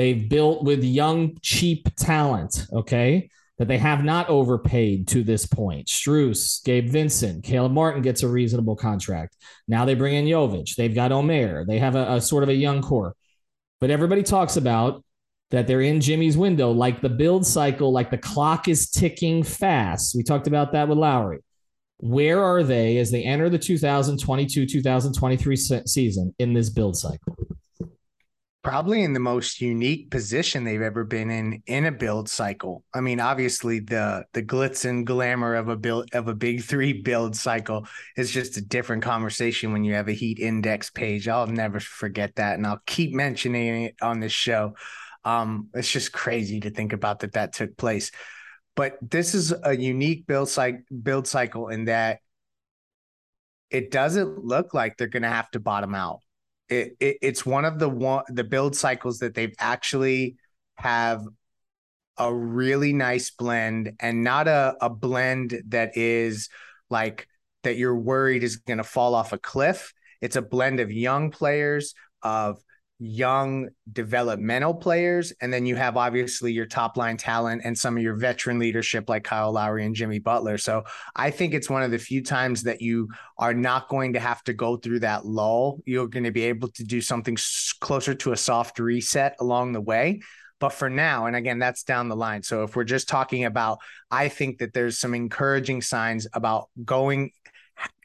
They've 0.00 0.30
built 0.30 0.64
with 0.64 0.82
young, 0.82 1.36
cheap 1.42 1.94
talent. 1.96 2.66
Okay 2.72 3.28
that 3.58 3.68
they 3.68 3.76
have 3.76 4.02
not 4.02 4.26
overpaid 4.30 5.06
to 5.06 5.22
this 5.22 5.44
point. 5.44 5.86
Strus, 5.86 6.64
Gabe 6.64 6.88
Vincent, 6.88 7.44
Caleb 7.44 7.72
Martin 7.72 8.00
gets 8.00 8.22
a 8.22 8.28
reasonable 8.28 8.74
contract. 8.74 9.36
Now 9.68 9.84
they 9.84 9.94
bring 9.94 10.14
in 10.14 10.24
Jovic. 10.24 10.74
They've 10.76 10.94
got 10.94 11.12
Omer. 11.12 11.66
They 11.66 11.78
have 11.78 11.94
a, 11.94 12.14
a 12.14 12.20
sort 12.22 12.42
of 12.42 12.48
a 12.48 12.54
young 12.54 12.80
core. 12.80 13.14
But 13.78 13.90
everybody 13.90 14.22
talks 14.22 14.56
about 14.56 15.04
that 15.50 15.66
they're 15.66 15.82
in 15.82 16.00
Jimmy's 16.00 16.38
window, 16.38 16.70
like 16.70 17.02
the 17.02 17.10
build 17.10 17.46
cycle, 17.46 17.92
like 17.92 18.10
the 18.10 18.16
clock 18.16 18.66
is 18.66 18.88
ticking 18.88 19.42
fast. 19.42 20.16
We 20.16 20.22
talked 20.22 20.46
about 20.46 20.72
that 20.72 20.88
with 20.88 20.96
Lowry. 20.96 21.40
Where 21.98 22.42
are 22.42 22.62
they 22.62 22.96
as 22.96 23.10
they 23.10 23.24
enter 23.24 23.50
the 23.50 23.58
2022 23.58 24.64
2023 24.64 25.56
season 25.56 26.34
in 26.38 26.54
this 26.54 26.70
build 26.70 26.96
cycle? 26.96 27.36
Probably 28.62 29.02
in 29.02 29.14
the 29.14 29.20
most 29.20 29.60
unique 29.60 30.10
position 30.10 30.64
they've 30.64 30.82
ever 30.82 31.04
been 31.04 31.30
in 31.30 31.62
in 31.66 31.86
a 31.86 31.92
build 31.92 32.28
cycle. 32.28 32.84
I 32.92 33.00
mean, 33.00 33.20
obviously 33.20 33.80
the 33.80 34.24
the 34.32 34.42
glitz 34.42 34.84
and 34.84 35.06
glamour 35.06 35.54
of 35.54 35.68
a 35.68 35.76
build 35.76 36.10
of 36.12 36.28
a 36.28 36.34
big 36.34 36.62
three 36.62 36.92
build 37.02 37.36
cycle 37.36 37.86
is 38.16 38.30
just 38.30 38.56
a 38.56 38.60
different 38.60 39.02
conversation 39.02 39.72
when 39.72 39.84
you 39.84 39.94
have 39.94 40.08
a 40.08 40.12
heat 40.12 40.38
index 40.38 40.90
page. 40.90 41.28
I'll 41.28 41.46
never 41.46 41.80
forget 41.80 42.36
that, 42.36 42.54
and 42.54 42.66
I'll 42.66 42.82
keep 42.86 43.14
mentioning 43.14 43.84
it 43.84 43.96
on 44.02 44.20
this 44.20 44.32
show. 44.32 44.74
Um, 45.24 45.68
it's 45.74 45.90
just 45.90 46.12
crazy 46.12 46.60
to 46.60 46.70
think 46.70 46.92
about 46.92 47.20
that 47.20 47.32
that 47.32 47.52
took 47.52 47.76
place. 47.76 48.10
But 48.76 48.98
this 49.02 49.34
is 49.34 49.52
a 49.62 49.76
unique 49.76 50.26
build 50.26 50.48
cycle 50.48 50.82
build 51.02 51.26
cycle 51.26 51.68
in 51.68 51.86
that 51.86 52.20
it 53.70 53.90
doesn't 53.90 54.44
look 54.44 54.74
like 54.74 54.96
they're 54.96 55.06
going 55.06 55.22
to 55.22 55.28
have 55.28 55.50
to 55.52 55.60
bottom 55.60 55.94
out 55.94 56.20
it, 56.70 56.96
it, 57.00 57.18
it's 57.20 57.44
one 57.44 57.64
of 57.64 57.78
the 57.78 57.88
one 57.88 58.24
the 58.28 58.44
build 58.44 58.76
cycles 58.76 59.18
that 59.18 59.34
they've 59.34 59.54
actually 59.58 60.36
have 60.76 61.22
a 62.16 62.32
really 62.34 62.92
nice 62.92 63.30
blend 63.30 63.92
and 64.00 64.22
not 64.22 64.46
a, 64.46 64.76
a 64.80 64.88
blend 64.88 65.62
that 65.68 65.96
is 65.96 66.48
like 66.88 67.26
that 67.62 67.76
you're 67.76 67.98
worried 67.98 68.42
is 68.42 68.56
going 68.56 68.78
to 68.78 68.84
fall 68.84 69.14
off 69.14 69.32
a 69.32 69.38
cliff. 69.38 69.92
It's 70.20 70.36
a 70.36 70.42
blend 70.42 70.80
of 70.80 70.92
young 70.92 71.30
players, 71.30 71.94
of 72.22 72.62
young 73.02 73.70
developmental 73.90 74.74
players. 74.74 75.32
And 75.40 75.50
then 75.52 75.64
you 75.64 75.74
have 75.74 75.96
obviously 75.96 76.52
your 76.52 76.66
top 76.66 76.98
line 76.98 77.16
talent 77.16 77.62
and 77.64 77.76
some 77.76 77.96
of 77.96 78.02
your 78.02 78.14
veteran 78.14 78.58
leadership 78.58 79.08
like 79.08 79.24
Kyle 79.24 79.50
Lowry 79.50 79.86
and 79.86 79.94
Jimmy 79.94 80.18
Butler. 80.18 80.58
So 80.58 80.84
I 81.16 81.30
think 81.30 81.54
it's 81.54 81.70
one 81.70 81.82
of 81.82 81.90
the 81.90 81.98
few 81.98 82.22
times 82.22 82.62
that 82.64 82.82
you 82.82 83.08
are 83.38 83.54
not 83.54 83.88
going 83.88 84.12
to 84.12 84.20
have 84.20 84.44
to 84.44 84.52
go 84.52 84.76
through 84.76 85.00
that 85.00 85.24
lull. 85.24 85.80
You're 85.86 86.08
going 86.08 86.24
to 86.24 86.30
be 86.30 86.44
able 86.44 86.68
to 86.72 86.84
do 86.84 87.00
something 87.00 87.38
closer 87.80 88.14
to 88.16 88.32
a 88.32 88.36
soft 88.36 88.78
reset 88.78 89.34
along 89.40 89.72
the 89.72 89.80
way. 89.80 90.20
But 90.58 90.74
for 90.74 90.90
now, 90.90 91.24
and 91.24 91.34
again, 91.34 91.58
that's 91.58 91.84
down 91.84 92.10
the 92.10 92.16
line. 92.16 92.42
So 92.42 92.64
if 92.64 92.76
we're 92.76 92.84
just 92.84 93.08
talking 93.08 93.46
about, 93.46 93.78
I 94.10 94.28
think 94.28 94.58
that 94.58 94.74
there's 94.74 94.98
some 94.98 95.14
encouraging 95.14 95.80
signs 95.80 96.26
about 96.34 96.68
going 96.84 97.30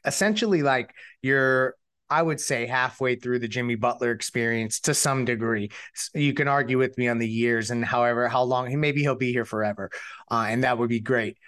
essentially 0.06 0.62
like 0.62 0.94
you're 1.20 1.74
I 2.08 2.22
would 2.22 2.40
say 2.40 2.66
halfway 2.66 3.16
through 3.16 3.40
the 3.40 3.48
Jimmy 3.48 3.74
Butler 3.74 4.12
experience 4.12 4.80
to 4.80 4.94
some 4.94 5.24
degree. 5.24 5.70
You 6.14 6.34
can 6.34 6.48
argue 6.48 6.78
with 6.78 6.96
me 6.98 7.08
on 7.08 7.18
the 7.18 7.28
years 7.28 7.70
and 7.70 7.84
however 7.84 8.28
how 8.28 8.42
long 8.42 8.78
maybe 8.80 9.00
he'll 9.00 9.16
be 9.16 9.32
here 9.32 9.44
forever, 9.44 9.90
uh, 10.30 10.46
and 10.48 10.64
that 10.64 10.78
would 10.78 10.88
be 10.88 11.00
great. 11.00 11.38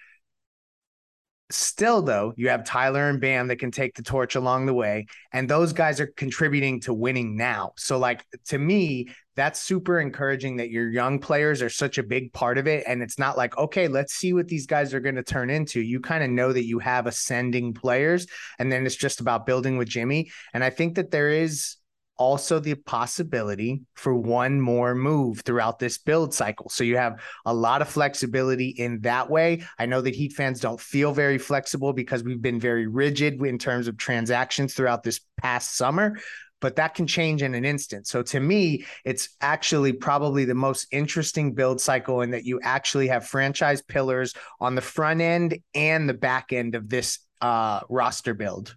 Still, 1.50 2.02
though, 2.02 2.35
you 2.37 2.50
have 2.50 2.62
Tyler 2.64 3.09
and 3.09 3.23
Bam 3.23 3.49
that 3.49 3.59
can 3.59 3.71
take 3.71 3.95
the 3.95 4.02
torch 4.02 4.35
along 4.35 4.67
the 4.67 4.75
way, 4.75 5.07
and 5.33 5.49
those 5.49 5.73
guys 5.73 5.99
are 5.99 6.09
contributing 6.09 6.78
to 6.81 6.93
winning 6.93 7.38
now. 7.38 7.73
So, 7.78 7.97
like 7.99 8.23
to 8.49 8.59
me, 8.59 9.09
that's 9.35 9.59
super 9.59 9.99
encouraging 9.99 10.57
that 10.57 10.71
your 10.71 10.90
young 10.90 11.19
players 11.21 11.62
are 11.62 11.71
such 11.71 11.97
a 11.97 12.02
big 12.02 12.35
part 12.35 12.59
of 12.59 12.67
it. 12.67 12.85
And 12.87 13.02
it's 13.02 13.19
not 13.19 13.38
like, 13.38 13.57
okay, 13.57 13.88
let's 13.88 14.12
see 14.12 14.35
what 14.35 14.49
these 14.49 14.67
guys 14.67 14.93
are 14.93 15.00
going 15.00 15.14
to 15.14 15.23
turn 15.23 15.49
into. 15.49 15.81
You 15.81 16.00
kind 16.00 16.23
of 16.23 16.28
know 16.28 16.52
that 16.52 16.67
you 16.67 16.81
have 16.81 17.07
ascending 17.07 17.73
players, 17.73 18.26
and 18.59 18.71
then 18.71 18.85
it's 18.85 18.97
just 18.97 19.21
about 19.21 19.47
building 19.47 19.78
with 19.78 19.88
Jimmy. 19.88 20.31
And 20.52 20.62
I 20.62 20.69
think 20.69 20.97
that 20.97 21.11
there 21.11 21.31
is 21.31 21.77
also 22.18 22.58
the 22.58 22.75
possibility 22.75 23.80
for 23.94 24.14
one 24.14 24.60
more 24.60 24.94
move 24.94 25.40
throughout 25.40 25.78
this 25.78 25.98
build 25.98 26.34
cycle. 26.34 26.68
So 26.68 26.84
you 26.84 26.96
have 26.96 27.20
a 27.46 27.54
lot 27.54 27.80
of 27.80 27.88
flexibility 27.88 28.68
in 28.68 29.00
that 29.02 29.30
way. 29.30 29.64
I 29.78 29.87
know 29.87 30.00
that 30.00 30.14
Heat 30.14 30.32
fans 30.32 30.60
don't 30.60 30.80
feel 30.80 31.12
very 31.12 31.38
flexible 31.38 31.92
because 31.92 32.25
we've 32.25 32.42
been 32.42 32.60
very 32.60 32.87
rigid 32.87 33.40
in 33.42 33.58
terms 33.58 33.88
of 33.88 33.96
transactions 33.96 34.75
throughout 34.75 35.02
this 35.02 35.20
past 35.40 35.76
summer. 35.76 36.18
But 36.60 36.75
that 36.76 36.94
can 36.94 37.06
change 37.06 37.42
in 37.42 37.54
an 37.54 37.64
instant. 37.64 38.08
So 38.08 38.20
to 38.25 38.40
me, 38.40 38.84
it's 39.04 39.28
actually 39.40 39.92
probably 39.92 40.44
the 40.44 40.56
most 40.56 40.88
interesting 40.90 41.54
build 41.54 41.80
cycle 41.80 42.22
in 42.22 42.32
that 42.32 42.44
you 42.44 42.58
actually 42.64 43.06
have 43.08 43.25
franchise 43.25 43.80
pillars 43.80 44.34
on 44.60 44.75
the 44.75 44.80
front 44.80 45.20
end 45.20 45.60
and 45.75 46.08
the 46.08 46.14
back 46.14 46.52
end 46.52 46.75
of 46.75 46.88
this 46.88 47.20
uh, 47.40 47.80
roster 47.88 48.34
build. 48.34 48.75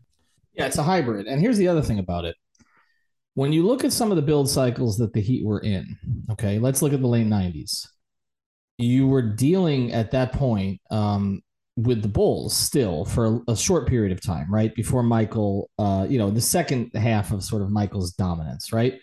Yeah, 0.53 0.67
it's 0.67 0.77
a 0.77 0.83
hybrid. 0.83 1.25
And 1.25 1.41
here's 1.41 1.57
the 1.57 1.69
other 1.69 1.81
thing 1.81 1.97
about 1.97 2.25
it 2.25 2.35
when 3.33 3.53
you 3.53 3.65
look 3.65 3.83
at 3.83 3.93
some 3.93 4.11
of 4.11 4.17
the 4.17 4.21
build 4.21 4.49
cycles 4.49 4.97
that 4.97 5.13
the 5.13 5.21
Heat 5.21 5.45
were 5.45 5.59
in, 5.59 5.97
okay, 6.31 6.59
let's 6.59 6.81
look 6.81 6.93
at 6.93 7.01
the 7.01 7.07
late 7.07 7.27
90s. 7.27 7.87
You 8.77 9.07
were 9.07 9.21
dealing 9.21 9.93
at 9.93 10.11
that 10.11 10.33
point 10.33 10.81
um, 10.89 11.41
with 11.75 12.01
the 12.01 12.07
Bulls 12.07 12.55
still 12.55 13.05
for 13.05 13.25
a, 13.47 13.51
a, 13.51 13.55
short 13.55 13.87
period 13.87 14.11
of 14.11 14.21
time, 14.21 14.51
right? 14.51 14.73
Before 14.75 15.03
Michael, 15.03 15.69
uh, 15.77 16.05
you 16.09 16.17
know, 16.17 16.29
the 16.29 16.41
second 16.41 16.91
half 16.95 17.31
of 17.31 17.43
sort 17.43 17.61
of 17.61 17.69
Michael's 17.69 18.13
dominance, 18.13 18.73
right? 18.73 18.95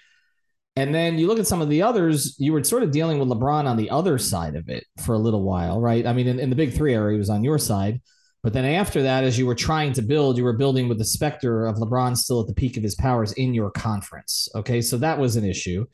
And 0.76 0.94
then 0.94 1.18
you 1.18 1.26
look 1.26 1.38
at 1.38 1.46
some 1.46 1.60
of 1.60 1.68
the 1.68 1.82
others, 1.82 2.36
you 2.38 2.52
were 2.52 2.62
sort 2.62 2.82
of 2.82 2.90
dealing 2.90 3.18
with 3.18 3.28
LeBron 3.28 3.64
on 3.64 3.76
the 3.76 3.90
other 3.90 4.18
side 4.18 4.54
of 4.54 4.68
it 4.68 4.84
for 5.04 5.14
a 5.14 5.18
little 5.18 5.42
while, 5.42 5.80
right? 5.80 6.06
I 6.06 6.12
mean, 6.12 6.28
in, 6.28 6.38
in 6.38 6.50
the 6.50 6.56
big 6.56 6.74
three 6.74 6.94
area, 6.94 7.14
he 7.14 7.18
was 7.18 7.30
on 7.30 7.42
your 7.42 7.58
side. 7.58 8.00
But 8.42 8.52
then 8.52 8.64
after 8.64 9.02
that, 9.02 9.24
as 9.24 9.38
you 9.38 9.46
were 9.46 9.54
trying 9.54 9.92
to 9.94 10.02
build, 10.02 10.36
you 10.36 10.44
were 10.44 10.56
building 10.56 10.88
with 10.88 10.98
the 10.98 11.04
specter 11.04 11.66
of 11.66 11.76
LeBron 11.76 12.16
still 12.16 12.40
at 12.40 12.46
the 12.46 12.54
peak 12.54 12.76
of 12.76 12.82
his 12.82 12.94
powers 12.94 13.32
in 13.32 13.52
your 13.52 13.70
conference. 13.70 14.48
Okay. 14.54 14.80
So 14.80 14.96
that 14.98 15.18
was 15.18 15.36
an 15.36 15.44
issue. 15.44 15.84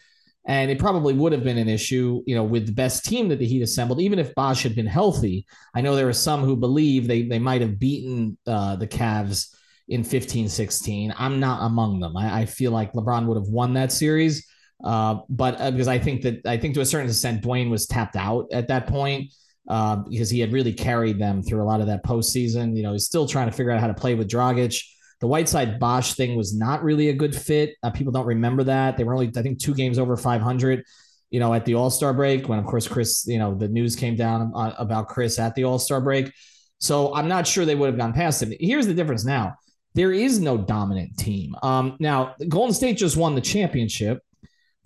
And 0.46 0.70
it 0.70 0.78
probably 0.78 1.14
would 1.14 1.32
have 1.32 1.42
been 1.42 1.56
an 1.56 1.70
issue, 1.70 2.22
you 2.26 2.34
know, 2.34 2.44
with 2.44 2.66
the 2.66 2.72
best 2.72 3.06
team 3.06 3.28
that 3.28 3.38
the 3.38 3.46
Heat 3.46 3.62
assembled, 3.62 4.00
even 4.00 4.18
if 4.18 4.34
Bosh 4.34 4.62
had 4.62 4.74
been 4.74 4.86
healthy. 4.86 5.46
I 5.74 5.80
know 5.80 5.96
there 5.96 6.08
are 6.08 6.12
some 6.12 6.42
who 6.42 6.54
believe 6.54 7.06
they, 7.06 7.22
they 7.22 7.38
might 7.38 7.62
have 7.62 7.78
beaten 7.78 8.36
uh, 8.46 8.76
the 8.76 8.86
Cavs 8.86 9.54
in 9.88 10.04
15 10.04 10.50
16. 10.50 11.14
I'm 11.16 11.40
not 11.40 11.64
among 11.64 12.00
them. 12.00 12.14
I, 12.14 12.40
I, 12.40 12.46
feel 12.46 12.72
like 12.72 12.92
LeBron 12.92 13.26
would 13.26 13.36
have 13.36 13.48
won 13.48 13.74
that 13.74 13.92
series. 13.92 14.46
Uh, 14.82 15.20
but 15.30 15.60
uh, 15.60 15.70
because 15.70 15.88
I 15.88 15.98
think 15.98 16.22
that 16.22 16.46
I 16.46 16.56
think 16.58 16.74
to 16.74 16.80
a 16.80 16.86
certain 16.86 17.08
extent, 17.08 17.42
Dwyane 17.42 17.70
was 17.70 17.86
tapped 17.86 18.16
out 18.16 18.46
at 18.52 18.68
that 18.68 18.86
point 18.86 19.32
uh, 19.68 19.97
because 19.97 20.30
he 20.30 20.40
had 20.40 20.52
really 20.52 20.73
carried 20.73 21.18
them 21.18 21.42
through 21.42 21.62
a 21.62 21.64
lot 21.64 21.80
of 21.80 21.87
that 21.87 22.04
postseason. 22.04 22.76
You 22.76 22.83
know, 22.83 22.92
he's 22.92 23.06
still 23.06 23.26
trying 23.26 23.50
to 23.50 23.56
figure 23.56 23.73
out 23.73 23.80
how 23.80 23.87
to 23.87 23.94
play 23.94 24.14
with 24.14 24.28
Dragic. 24.28 24.83
The 25.21 25.26
Whiteside 25.26 25.78
Bosh 25.78 26.14
thing 26.14 26.37
was 26.37 26.54
not 26.54 26.83
really 26.83 27.09
a 27.09 27.14
good 27.14 27.35
fit. 27.35 27.76
Uh, 27.83 27.90
people 27.90 28.12
don't 28.12 28.26
remember 28.26 28.64
that. 28.64 28.97
They 28.97 29.04
were 29.04 29.14
only, 29.14 29.30
I 29.37 29.42
think, 29.42 29.59
two 29.59 29.75
games 29.75 29.99
over 29.99 30.16
500, 30.16 30.85
you 31.30 31.40
know, 31.40 31.54
at 31.54 31.64
the 31.64 31.75
All 31.75 31.90
Star 31.90 32.12
break 32.12 32.49
when, 32.49 32.59
of 32.59 32.66
course, 32.66 32.87
Chris, 32.87 33.26
you 33.26 33.38
know, 33.38 33.54
the 33.54 33.68
news 33.68 33.97
came 33.97 34.16
down 34.16 34.52
uh, 34.54 34.75
about 34.78 35.09
Chris 35.09 35.38
at 35.38 35.54
the 35.54 35.64
All 35.64 35.78
Star 35.78 36.00
break. 36.00 36.33
So 36.78 37.14
I'm 37.14 37.28
not 37.28 37.47
sure 37.47 37.64
they 37.64 37.75
would 37.75 37.87
have 37.87 37.99
gone 37.99 38.12
past 38.12 38.42
him. 38.42 38.52
Here's 38.61 38.87
the 38.87 38.94
difference 38.94 39.25
now 39.25 39.54
there 39.94 40.12
is 40.12 40.40
no 40.40 40.59
dominant 40.59 41.16
team. 41.16 41.54
Um, 41.62 41.97
now, 42.00 42.35
Golden 42.49 42.75
State 42.75 42.97
just 42.97 43.16
won 43.16 43.35
the 43.35 43.40
championship 43.40 44.24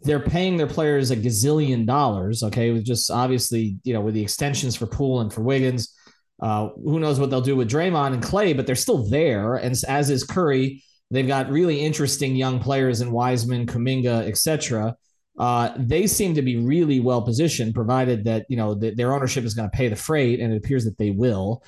they're 0.02 0.20
paying 0.20 0.56
their 0.56 0.66
players 0.66 1.10
a 1.10 1.16
gazillion 1.16 1.86
dollars. 1.86 2.42
Okay, 2.42 2.70
with 2.70 2.84
just 2.84 3.10
obviously, 3.10 3.76
you 3.84 3.92
know, 3.92 4.00
with 4.00 4.14
the 4.14 4.22
extensions 4.22 4.76
for 4.76 4.86
Poole 4.86 5.20
and 5.20 5.32
for 5.32 5.42
Wiggins, 5.42 5.94
uh, 6.40 6.68
who 6.84 7.00
knows 7.00 7.18
what 7.18 7.30
they'll 7.30 7.40
do 7.40 7.56
with 7.56 7.70
Draymond 7.70 8.14
and 8.14 8.22
Clay, 8.22 8.52
but 8.52 8.66
they're 8.66 8.76
still 8.76 9.08
there. 9.08 9.56
And 9.56 9.76
as 9.88 10.10
is 10.10 10.24
Curry, 10.24 10.82
they've 11.10 11.26
got 11.26 11.50
really 11.50 11.80
interesting 11.80 12.36
young 12.36 12.60
players 12.60 13.00
in 13.00 13.10
Wiseman, 13.10 13.66
Kuminga, 13.66 14.26
etc. 14.26 14.96
Uh, 15.38 15.72
they 15.76 16.06
seem 16.06 16.34
to 16.34 16.42
be 16.42 16.56
really 16.56 17.00
well 17.00 17.22
positioned, 17.22 17.74
provided 17.74 18.24
that 18.24 18.46
you 18.48 18.56
know 18.56 18.74
the, 18.74 18.90
their 18.90 19.14
ownership 19.14 19.44
is 19.44 19.54
going 19.54 19.68
to 19.68 19.76
pay 19.76 19.88
the 19.88 19.96
freight, 19.96 20.40
and 20.40 20.52
it 20.52 20.56
appears 20.56 20.84
that 20.84 20.98
they 20.98 21.10
will. 21.10 21.62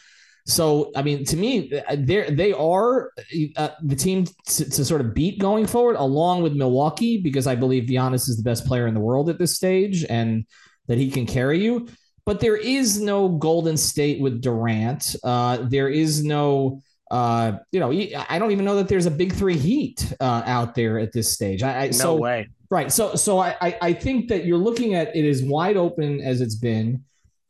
So, 0.47 0.90
I 0.97 1.02
mean, 1.02 1.25
to 1.26 1.37
me, 1.37 1.70
they 1.94 2.30
they 2.30 2.52
are 2.52 3.12
uh, 3.56 3.68
the 3.82 3.97
team 3.97 4.25
to, 4.25 4.70
to, 4.70 4.85
sort 4.85 5.00
of 5.00 5.14
beat 5.14 5.38
going 5.38 5.66
forward, 5.66 5.97
along 5.97 6.42
with 6.42 6.54
Milwaukee, 6.54 7.18
because 7.18 7.47
I 7.47 7.54
believe 7.54 7.85
Giannis 7.85 8.28
is 8.28 8.37
the 8.37 8.42
best 8.42 8.66
player 8.66 8.87
in 8.87 8.94
the 8.94 9.00
world 9.00 9.28
at 9.28 9.38
this 9.38 9.54
stage, 9.54 10.04
and 10.09 10.47
that 10.88 10.99
he 10.99 11.11
can 11.11 11.26
carry 11.26 11.62
you. 11.62 11.88
But 12.25 12.40
there 12.40 12.56
is 12.56 13.00
no 13.00 13.28
Golden 13.28 13.76
State 13.76 14.20
with 14.20 14.40
Durant. 14.40 15.16
Uh, 15.23 15.59
there 15.68 15.88
is 15.88 16.25
no, 16.25 16.80
uh, 17.11 17.52
you 17.73 17.80
know, 17.80 17.90
I 18.28 18.38
don't 18.38 18.50
even 18.50 18.64
know 18.64 18.76
that 18.76 18.88
there's 18.88 19.06
a 19.06 19.11
Big 19.11 19.32
Three 19.32 19.56
Heat 19.56 20.12
uh, 20.20 20.42
out 20.47 20.75
there 20.75 20.99
at 20.99 21.12
this 21.12 21.32
stage. 21.32 21.62
I, 21.62 21.85
I 21.85 21.87
no 21.87 21.92
so, 21.92 22.16
way. 22.16 22.49
Right. 22.70 22.92
So, 22.92 23.16
so 23.16 23.40
I, 23.40 23.76
I 23.82 23.92
think 23.92 24.28
that 24.28 24.44
you're 24.44 24.59
looking 24.59 24.94
at 24.94 25.14
it 25.16 25.28
as 25.28 25.42
wide 25.42 25.76
open 25.76 26.20
as 26.20 26.40
it's 26.40 26.54
been 26.54 27.02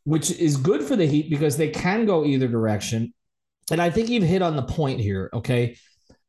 which 0.04 0.30
is 0.30 0.56
good 0.56 0.82
for 0.82 0.96
the 0.96 1.06
Heat 1.06 1.30
because 1.30 1.56
they 1.56 1.68
can 1.68 2.06
go 2.06 2.24
either 2.24 2.48
direction. 2.48 3.12
And 3.70 3.80
I 3.80 3.90
think 3.90 4.08
you've 4.08 4.24
hit 4.24 4.42
on 4.42 4.56
the 4.56 4.62
point 4.62 5.00
here, 5.00 5.30
okay? 5.32 5.76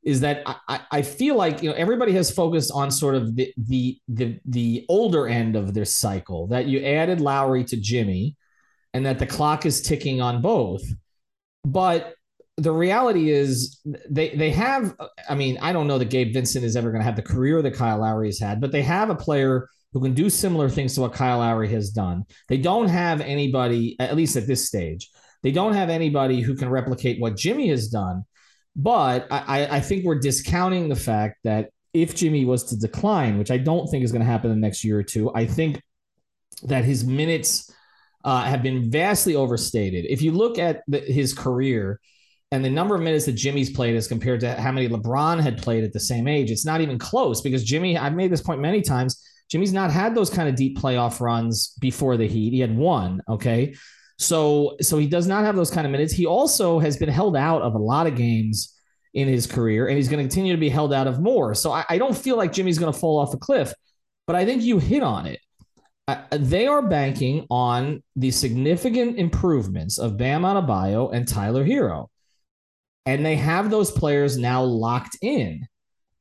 Is 0.03 0.21
that 0.21 0.43
I, 0.67 0.81
I 0.91 1.01
feel 1.03 1.35
like 1.35 1.61
you 1.61 1.69
know 1.69 1.75
everybody 1.75 2.11
has 2.13 2.31
focused 2.31 2.71
on 2.73 2.89
sort 2.89 3.13
of 3.13 3.35
the 3.35 3.53
the 3.57 3.99
the 4.07 4.39
the 4.45 4.85
older 4.89 5.27
end 5.27 5.55
of 5.55 5.75
this 5.75 5.93
cycle 5.93 6.47
that 6.47 6.65
you 6.65 6.83
added 6.83 7.21
Lowry 7.21 7.63
to 7.65 7.77
Jimmy 7.77 8.35
and 8.93 9.05
that 9.05 9.19
the 9.19 9.27
clock 9.27 9.65
is 9.65 9.81
ticking 9.81 10.19
on 10.19 10.41
both. 10.41 10.81
But 11.63 12.15
the 12.57 12.71
reality 12.71 13.29
is 13.29 13.79
they 14.09 14.29
they 14.29 14.49
have 14.51 14.95
I 15.29 15.35
mean, 15.35 15.59
I 15.61 15.71
don't 15.71 15.87
know 15.87 15.99
that 15.99 16.09
Gabe 16.09 16.33
Vincent 16.33 16.65
is 16.65 16.75
ever 16.75 16.89
going 16.91 17.01
to 17.01 17.05
have 17.05 17.15
the 17.15 17.21
career 17.21 17.61
that 17.61 17.75
Kyle 17.75 17.99
Lowry 17.99 18.27
has 18.27 18.39
had, 18.39 18.59
but 18.59 18.71
they 18.71 18.81
have 18.81 19.11
a 19.11 19.15
player 19.15 19.69
who 19.93 20.01
can 20.01 20.13
do 20.13 20.29
similar 20.29 20.69
things 20.69 20.95
to 20.95 21.01
what 21.01 21.13
Kyle 21.13 21.39
Lowry 21.39 21.69
has 21.69 21.89
done. 21.89 22.23
They 22.47 22.57
don't 22.57 22.87
have 22.87 23.21
anybody, 23.21 23.95
at 23.99 24.15
least 24.15 24.35
at 24.37 24.47
this 24.47 24.67
stage, 24.67 25.09
they 25.43 25.51
don't 25.51 25.73
have 25.73 25.89
anybody 25.89 26.41
who 26.41 26.55
can 26.55 26.69
replicate 26.69 27.19
what 27.19 27.35
Jimmy 27.35 27.69
has 27.69 27.89
done. 27.89 28.23
But 28.75 29.27
I, 29.29 29.67
I 29.69 29.79
think 29.81 30.05
we're 30.05 30.19
discounting 30.19 30.87
the 30.87 30.95
fact 30.95 31.39
that 31.43 31.69
if 31.93 32.15
Jimmy 32.15 32.45
was 32.45 32.63
to 32.65 32.79
decline, 32.79 33.37
which 33.37 33.51
I 33.51 33.57
don't 33.57 33.87
think 33.87 34.03
is 34.05 34.11
going 34.11 34.21
to 34.21 34.31
happen 34.31 34.49
in 34.49 34.61
the 34.61 34.65
next 34.65 34.83
year 34.83 34.99
or 34.99 35.03
two, 35.03 35.31
I 35.35 35.45
think 35.45 35.81
that 36.63 36.85
his 36.85 37.03
minutes 37.03 37.69
uh, 38.23 38.43
have 38.43 38.63
been 38.63 38.89
vastly 38.89 39.35
overstated. 39.35 40.05
If 40.07 40.21
you 40.21 40.31
look 40.31 40.57
at 40.57 40.83
the, 40.87 40.99
his 40.99 41.33
career 41.33 41.99
and 42.51 42.63
the 42.63 42.69
number 42.69 42.95
of 42.95 43.01
minutes 43.01 43.25
that 43.25 43.33
Jimmy's 43.33 43.71
played 43.71 43.95
as 43.95 44.07
compared 44.07 44.39
to 44.41 44.53
how 44.53 44.71
many 44.71 44.87
LeBron 44.87 45.41
had 45.41 45.61
played 45.61 45.83
at 45.83 45.91
the 45.91 45.99
same 45.99 46.27
age, 46.27 46.51
it's 46.51 46.65
not 46.65 46.79
even 46.79 46.97
close 46.97 47.41
because 47.41 47.63
Jimmy, 47.63 47.97
I've 47.97 48.15
made 48.15 48.31
this 48.31 48.41
point 48.41 48.61
many 48.61 48.81
times 48.81 49.21
Jimmy's 49.51 49.73
not 49.73 49.91
had 49.91 50.15
those 50.15 50.29
kind 50.29 50.47
of 50.47 50.55
deep 50.55 50.79
playoff 50.79 51.19
runs 51.19 51.75
before 51.81 52.15
the 52.15 52.27
Heat. 52.27 52.53
He 52.53 52.61
had 52.61 52.75
one. 52.75 53.21
Okay. 53.27 53.75
So, 54.17 54.77
so 54.81 54.97
he 54.97 55.07
does 55.07 55.27
not 55.27 55.43
have 55.43 55.57
those 55.57 55.69
kind 55.71 55.85
of 55.85 55.91
minutes. 55.91 56.13
He 56.13 56.25
also 56.25 56.79
has 56.79 56.95
been 56.95 57.09
held 57.09 57.35
out 57.35 57.61
of 57.61 57.75
a 57.75 57.79
lot 57.79 58.07
of 58.07 58.15
games 58.15 58.77
in 59.13 59.27
his 59.27 59.47
career, 59.47 59.87
and 59.87 59.97
he's 59.97 60.07
going 60.07 60.19
to 60.19 60.23
continue 60.23 60.53
to 60.53 60.59
be 60.59 60.69
held 60.69 60.93
out 60.93 61.07
of 61.07 61.19
more. 61.19 61.53
So 61.53 61.71
I, 61.71 61.83
I 61.89 61.97
don't 61.97 62.15
feel 62.17 62.37
like 62.37 62.53
Jimmy's 62.53 62.79
going 62.79 62.93
to 62.93 62.97
fall 62.97 63.19
off 63.19 63.33
a 63.33 63.37
cliff, 63.37 63.73
but 64.25 64.37
I 64.37 64.45
think 64.45 64.63
you 64.63 64.79
hit 64.79 65.03
on 65.03 65.25
it. 65.25 65.39
Uh, 66.07 66.21
they 66.31 66.65
are 66.67 66.81
banking 66.81 67.45
on 67.49 68.01
the 68.15 68.31
significant 68.31 69.17
improvements 69.17 69.97
of 69.97 70.17
Bam 70.17 70.43
Adebayo 70.43 71.13
and 71.13 71.27
Tyler 71.27 71.65
Herro, 71.65 72.07
And 73.05 73.25
they 73.25 73.35
have 73.35 73.69
those 73.69 73.91
players 73.91 74.37
now 74.37 74.63
locked 74.63 75.17
in. 75.21 75.67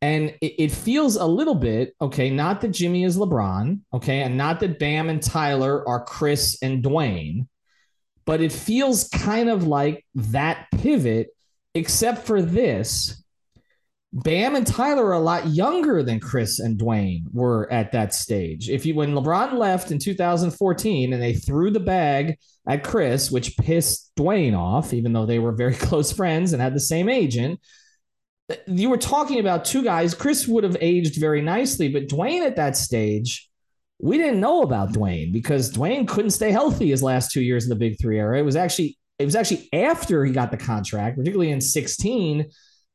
And 0.02 0.35
it, 0.40 0.54
it, 0.62 0.73
feels 0.73 1.16
a 1.16 1.26
little 1.26 1.54
bit, 1.54 1.95
okay, 2.00 2.30
not 2.30 2.62
that 2.62 2.69
Jimmy 2.69 3.04
is 3.04 3.19
LeBron, 3.19 3.80
okay, 3.92 4.23
and 4.23 4.37
not 4.37 4.61
that 4.61 4.78
Bam 4.78 5.11
and 5.11 5.23
Tyler 5.23 5.87
are 5.87 6.04
Chris 6.04 6.57
and 6.62 6.83
Dwyane, 6.83 7.47
but 8.25 8.40
it 8.40 8.52
feels 8.52 9.09
kind 9.09 9.50
of 9.50 9.66
like 9.66 10.07
that 10.14 10.69
pivot, 10.73 11.28
except 11.75 12.26
for 12.26 12.40
this. 12.40 13.23
Bam 14.12 14.57
and 14.57 14.66
Tyler 14.66 15.07
are 15.07 15.12
a 15.12 15.21
lot 15.21 15.49
younger 15.49 16.02
than 16.02 16.19
Chris 16.19 16.59
and 16.59 16.78
Dwyane 16.78 17.25
were 17.33 17.71
at 17.71 17.92
that 17.92 18.12
stage. 18.12 18.69
If 18.69 18.85
you 18.85 18.95
when 18.95 19.12
LeBron 19.12 19.52
left 19.52 19.92
in 19.92 19.99
2014 19.99 21.12
and 21.12 21.23
they 21.23 21.35
threw 21.35 21.71
the 21.71 21.78
bag 21.78 22.38
at 22.66 22.83
Chris, 22.83 23.30
which 23.30 23.57
pissed 23.57 24.11
Dwyane 24.16 24.59
off, 24.59 24.92
even 24.92 25.12
though 25.12 25.26
they 25.26 25.38
were 25.38 25.52
very 25.52 25.75
close 25.88 26.11
friends 26.11 26.52
and 26.52 26.61
had 26.61 26.75
the 26.75 26.80
same 26.80 27.09
agent, 27.09 27.61
you 28.66 28.90
were 28.90 28.97
talking 28.97 29.40
about 29.40 29.64
two 29.64 29.83
guys. 29.83 30.14
Chris 30.14 30.47
would 30.49 30.64
have 30.64 30.76
aged 30.80 31.21
very 31.21 31.42
nicely, 31.42 31.88
but 31.88 32.09
Dwyane 32.09 32.47
at 32.47 32.57
that 32.57 32.76
stage, 32.76 33.49
we 33.99 34.19
didn't 34.19 34.40
know 34.40 34.62
about 34.62 34.92
Dwyane 34.92 35.33
because 35.33 35.73
Dwyane 35.73 36.09
couldn't 36.09 36.30
stay 36.30 36.50
healthy 36.50 36.90
his 36.90 37.02
last 37.02 37.33
two 37.33 37.42
years 37.42 37.64
in 37.64 37.71
the 37.71 37.76
Big 37.76 38.00
Three 38.00 38.19
era. 38.19 38.38
It 38.38 38.45
was 38.45 38.57
actually 38.57 38.99
it 39.19 39.26
was 39.26 39.37
actually 39.37 39.69
after 39.73 40.25
he 40.25 40.33
got 40.33 40.50
the 40.50 40.57
contract, 40.57 41.19
particularly 41.19 41.50
in 41.50 41.61
16, 41.61 42.47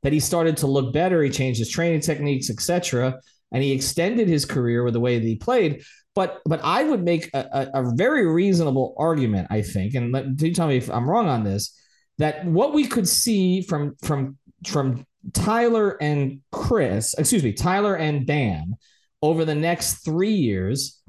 that 0.01 0.13
he 0.13 0.19
started 0.19 0.57
to 0.57 0.67
look 0.67 0.91
better. 0.91 1.21
He 1.21 1.29
changed 1.29 1.59
his 1.59 1.69
training 1.69 2.01
techniques, 2.01 2.50
etc., 2.50 3.19
and 3.51 3.63
he 3.63 3.71
extended 3.71 4.27
his 4.27 4.43
career 4.43 4.83
with 4.83 4.93
the 4.93 5.00
way 5.00 5.19
that 5.19 5.25
he 5.25 5.35
played. 5.35 5.83
But 6.15 6.41
but 6.45 6.62
I 6.63 6.83
would 6.83 7.03
make 7.03 7.29
a, 7.33 7.69
a, 7.74 7.81
a 7.81 7.95
very 7.95 8.25
reasonable 8.25 8.95
argument, 8.97 9.47
I 9.51 9.62
think, 9.62 9.93
and 9.93 10.12
let, 10.12 10.41
you 10.41 10.53
tell 10.53 10.67
me 10.67 10.77
if 10.77 10.89
I'm 10.89 11.09
wrong 11.09 11.27
on 11.27 11.43
this, 11.43 11.77
that 12.17 12.45
what 12.45 12.74
we 12.74 12.88
could 12.88 13.07
see 13.07 13.62
from 13.62 13.95
from 14.01 14.38
from 14.65 15.05
Tyler 15.34 15.98
and 16.01 16.41
Chris, 16.51 17.15
excuse 17.17 17.44
me, 17.44 17.53
Tyler 17.53 17.96
and 17.96 18.25
Bam 18.25 18.75
over 19.22 19.46
the 19.46 19.55
next 19.55 20.05
three 20.05 20.34
years 20.34 21.01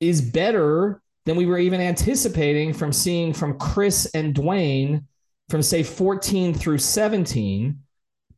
is 0.00 0.20
better 0.20 1.02
than 1.24 1.36
we 1.36 1.46
were 1.46 1.58
even 1.58 1.80
anticipating 1.80 2.72
from 2.72 2.92
seeing 2.92 3.32
from 3.32 3.58
Chris 3.58 4.10
and 4.14 4.34
Dwyane 4.34 5.04
from 5.48 5.62
say 5.62 5.82
14 5.82 6.54
through 6.54 6.78
17 6.78 7.78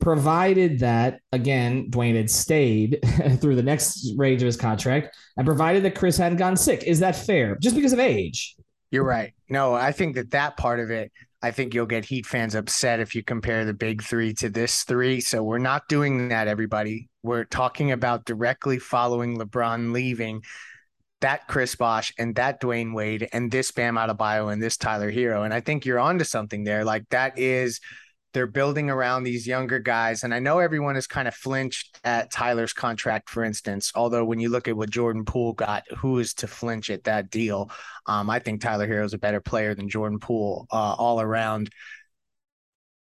provided 0.01 0.81
that 0.81 1.21
again 1.33 1.91
Dwyane 1.91 2.17
had 2.17 2.31
stayed 2.31 2.99
through 3.41 3.57
the 3.57 3.63
next 3.63 4.13
range 4.17 4.43
of 4.43 4.47
his 4.47 4.57
contract 4.57 5.17
and 5.37 5.47
provided 5.47 5.85
that 5.85 5.95
Chris 5.95 6.17
hadn't 6.17 6.39
gone 6.39 6.57
sick. 6.57 6.83
Is 6.83 7.01
that 7.01 7.17
fair? 7.17 7.57
Just 7.57 7.77
because 7.77 7.93
of 7.93 8.01
age? 8.01 8.57
You're 8.91 9.05
right. 9.05 9.33
No, 9.49 9.75
I 9.75 9.93
think 9.93 10.17
that 10.17 10.31
that 10.33 10.57
part 10.57 10.81
of 10.81 10.91
it, 10.91 11.11
I 11.45 11.51
think 11.51 11.75
you'll 11.75 11.85
get 11.85 12.07
Heat 12.07 12.25
fans 12.25 12.55
upset 12.55 13.01
if 13.01 13.15
you 13.15 13.23
compare 13.23 13.67
the 13.67 13.75
big 13.75 14.03
three 14.03 14.33
to 14.35 14.49
this 14.49 14.85
three. 14.85 15.21
So 15.21 15.43
we're 15.43 15.59
not 15.59 15.89
doing 15.89 16.29
that, 16.29 16.49
everybody. 16.49 17.11
We're 17.23 17.45
talking 17.45 17.93
about 17.93 18.25
directly 18.25 18.79
following 18.79 19.37
LeBron 19.37 19.93
leaving 19.93 20.43
that 21.21 21.47
Chris 21.47 21.75
Bosh 21.75 22.15
and 22.19 22.35
that 22.37 22.63
Dwyane 22.63 22.95
Wade 22.95 23.29
and 23.31 23.51
this 23.51 23.71
Bam 23.73 23.97
Adebayo 23.97 24.51
and 24.51 24.63
this 24.63 24.79
Tyler 24.79 25.13
Herro. 25.13 25.45
And 25.45 25.53
I 25.53 25.61
think 25.61 25.85
you're 25.85 25.99
onto 25.99 26.25
something 26.25 26.65
there. 26.65 26.83
Like 26.83 27.07
that 27.11 27.39
is 27.39 27.79
they're 28.35 28.49
building 28.49 28.91
around 28.91 29.23
these 29.23 29.47
younger 29.47 29.79
guys. 29.79 30.25
And 30.25 30.35
I 30.35 30.41
know 30.41 30.59
everyone 30.59 30.97
has 30.97 31.07
kind 31.07 31.29
of 31.29 31.35
flinched 31.35 32.01
at 32.03 32.33
Tyler's 32.33 32.73
contract, 32.73 33.31
for 33.31 33.45
instance. 33.45 33.93
Although 33.95 34.25
when 34.25 34.41
you 34.41 34.49
look 34.49 34.67
at 34.67 34.77
what 34.77 34.91
Jordan 34.91 35.25
Poole 35.25 35.53
got, 35.53 35.85
who 35.99 36.19
is 36.19 36.35
to 36.35 36.49
flinch 36.49 36.91
at 36.91 37.05
that 37.05 37.31
deal? 37.31 37.71
Um, 38.07 38.29
I 38.29 38.41
think 38.41 38.61
Tyler 38.61 38.89
Herro 38.89 39.05
is 39.05 39.15
a 39.15 39.19
better 39.19 39.41
player 39.41 39.75
than 39.77 39.89
Jordan 39.89 40.19
Poole 40.19 40.67
uh, 40.73 40.95
all 40.99 41.21
around. 41.21 41.71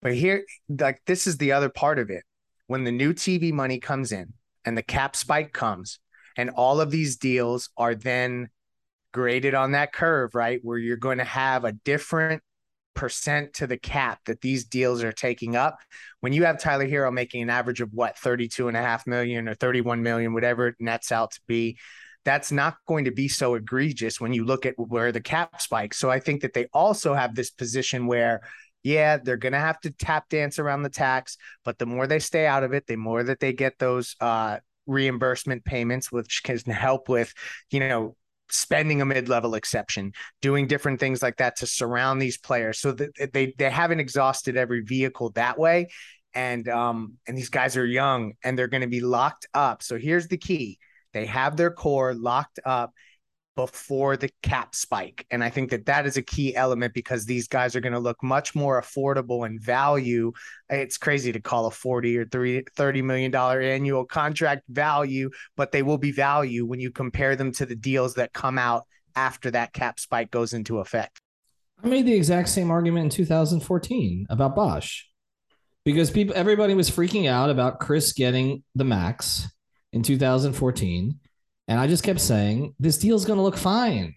But 0.02 0.14
here, 0.14 0.44
like 0.68 1.00
this 1.06 1.26
is 1.26 1.38
the 1.38 1.52
other 1.52 1.70
part 1.70 1.98
of 1.98 2.10
it. 2.10 2.24
When 2.66 2.84
the 2.84 2.92
new 2.92 3.14
TV 3.14 3.52
money 3.52 3.80
comes 3.80 4.12
in 4.12 4.34
and 4.66 4.76
the 4.76 4.82
cap 4.82 5.16
spike 5.16 5.52
comes, 5.52 5.98
and 6.36 6.50
all 6.50 6.80
of 6.80 6.90
these 6.90 7.16
deals 7.16 7.70
are 7.76 7.94
then 7.94 8.48
graded 9.12 9.54
on 9.54 9.72
that 9.72 9.92
curve, 9.92 10.34
right? 10.34 10.60
Where 10.62 10.78
you're 10.78 10.96
going 10.96 11.18
to 11.18 11.24
have 11.24 11.64
a 11.64 11.72
different 11.72 12.42
percent 12.94 13.54
to 13.54 13.66
the 13.66 13.76
cap 13.76 14.20
that 14.26 14.40
these 14.40 14.64
deals 14.64 15.02
are 15.02 15.12
taking 15.12 15.56
up. 15.56 15.78
When 16.20 16.32
you 16.32 16.44
have 16.44 16.60
Tyler 16.60 16.86
Herro 16.86 17.12
making 17.12 17.42
an 17.42 17.50
average 17.50 17.80
of 17.80 17.90
what 17.92 18.18
32 18.18 18.68
and 18.68 18.76
a 18.76 18.82
half 18.82 19.06
million 19.06 19.48
or 19.48 19.54
31 19.54 20.02
million, 20.02 20.34
whatever 20.34 20.68
it 20.68 20.76
nets 20.78 21.12
out 21.12 21.32
to 21.32 21.40
be, 21.46 21.78
that's 22.24 22.52
not 22.52 22.76
going 22.86 23.06
to 23.06 23.10
be 23.10 23.28
so 23.28 23.54
egregious 23.54 24.20
when 24.20 24.32
you 24.32 24.44
look 24.44 24.64
at 24.66 24.74
where 24.76 25.12
the 25.12 25.20
cap 25.20 25.60
spikes. 25.60 25.98
So 25.98 26.10
I 26.10 26.20
think 26.20 26.42
that 26.42 26.52
they 26.52 26.66
also 26.72 27.14
have 27.14 27.34
this 27.34 27.50
position 27.50 28.06
where 28.06 28.42
yeah, 28.82 29.16
they're 29.16 29.36
going 29.36 29.52
to 29.52 29.58
have 29.58 29.80
to 29.80 29.90
tap 29.90 30.28
dance 30.28 30.58
around 30.58 30.82
the 30.82 30.90
tax, 30.90 31.36
but 31.64 31.78
the 31.78 31.86
more 31.86 32.06
they 32.06 32.18
stay 32.18 32.46
out 32.46 32.64
of 32.64 32.72
it, 32.72 32.86
the 32.86 32.96
more 32.96 33.22
that 33.22 33.38
they 33.38 33.52
get 33.52 33.78
those 33.78 34.16
uh, 34.20 34.58
reimbursement 34.86 35.64
payments, 35.64 36.10
which 36.10 36.42
can 36.42 36.58
help 36.58 37.08
with, 37.08 37.32
you 37.70 37.80
know, 37.80 38.16
spending 38.52 39.00
a 39.00 39.04
mid-level 39.04 39.54
exception, 39.54 40.12
doing 40.40 40.66
different 40.66 41.00
things 41.00 41.22
like 41.22 41.38
that 41.38 41.56
to 41.56 41.66
surround 41.66 42.20
these 42.20 42.38
players 42.38 42.78
so 42.78 42.92
that 42.92 43.32
they 43.32 43.54
they 43.58 43.70
haven't 43.70 44.00
exhausted 44.00 44.56
every 44.56 44.82
vehicle 44.82 45.30
that 45.30 45.58
way. 45.58 45.88
And 46.34 46.68
um 46.68 47.14
and 47.26 47.36
these 47.36 47.48
guys 47.48 47.76
are 47.76 47.86
young 47.86 48.34
and 48.44 48.58
they're 48.58 48.68
going 48.68 48.82
to 48.82 48.86
be 48.86 49.00
locked 49.00 49.46
up. 49.54 49.82
So 49.82 49.98
here's 49.98 50.28
the 50.28 50.38
key. 50.38 50.78
They 51.12 51.26
have 51.26 51.56
their 51.56 51.70
core 51.70 52.14
locked 52.14 52.60
up 52.64 52.92
before 53.54 54.16
the 54.16 54.30
cap 54.42 54.74
spike. 54.74 55.26
And 55.30 55.44
I 55.44 55.50
think 55.50 55.70
that 55.70 55.86
that 55.86 56.06
is 56.06 56.16
a 56.16 56.22
key 56.22 56.56
element 56.56 56.94
because 56.94 57.26
these 57.26 57.48
guys 57.48 57.76
are 57.76 57.80
going 57.80 57.92
to 57.92 57.98
look 57.98 58.22
much 58.22 58.54
more 58.54 58.80
affordable 58.80 59.46
in 59.46 59.58
value. 59.58 60.32
It's 60.70 60.98
crazy 60.98 61.32
to 61.32 61.40
call 61.40 61.66
a 61.66 61.70
40 61.70 62.18
or 62.18 62.26
30 62.26 63.02
million 63.02 63.30
dollar 63.30 63.60
annual 63.60 64.04
contract 64.04 64.62
value, 64.68 65.30
but 65.56 65.72
they 65.72 65.82
will 65.82 65.98
be 65.98 66.12
value 66.12 66.64
when 66.64 66.80
you 66.80 66.90
compare 66.90 67.36
them 67.36 67.52
to 67.52 67.66
the 67.66 67.76
deals 67.76 68.14
that 68.14 68.32
come 68.32 68.58
out 68.58 68.86
after 69.14 69.50
that 69.50 69.72
cap 69.72 70.00
spike 70.00 70.30
goes 70.30 70.52
into 70.52 70.78
effect. 70.78 71.20
I 71.82 71.88
made 71.88 72.06
the 72.06 72.14
exact 72.14 72.48
same 72.48 72.70
argument 72.70 73.04
in 73.04 73.10
2014 73.10 74.26
about 74.30 74.54
Bosh 74.54 75.08
because 75.84 76.10
people 76.10 76.34
everybody 76.36 76.74
was 76.74 76.90
freaking 76.90 77.28
out 77.28 77.50
about 77.50 77.80
Chris 77.80 78.12
getting 78.12 78.62
the 78.74 78.84
max 78.84 79.48
in 79.92 80.02
2014 80.02 81.18
and 81.68 81.78
I 81.78 81.86
just 81.86 82.04
kept 82.04 82.20
saying, 82.20 82.74
this 82.78 82.98
deal's 82.98 83.24
going 83.24 83.38
to 83.38 83.42
look 83.42 83.56
fine 83.56 84.14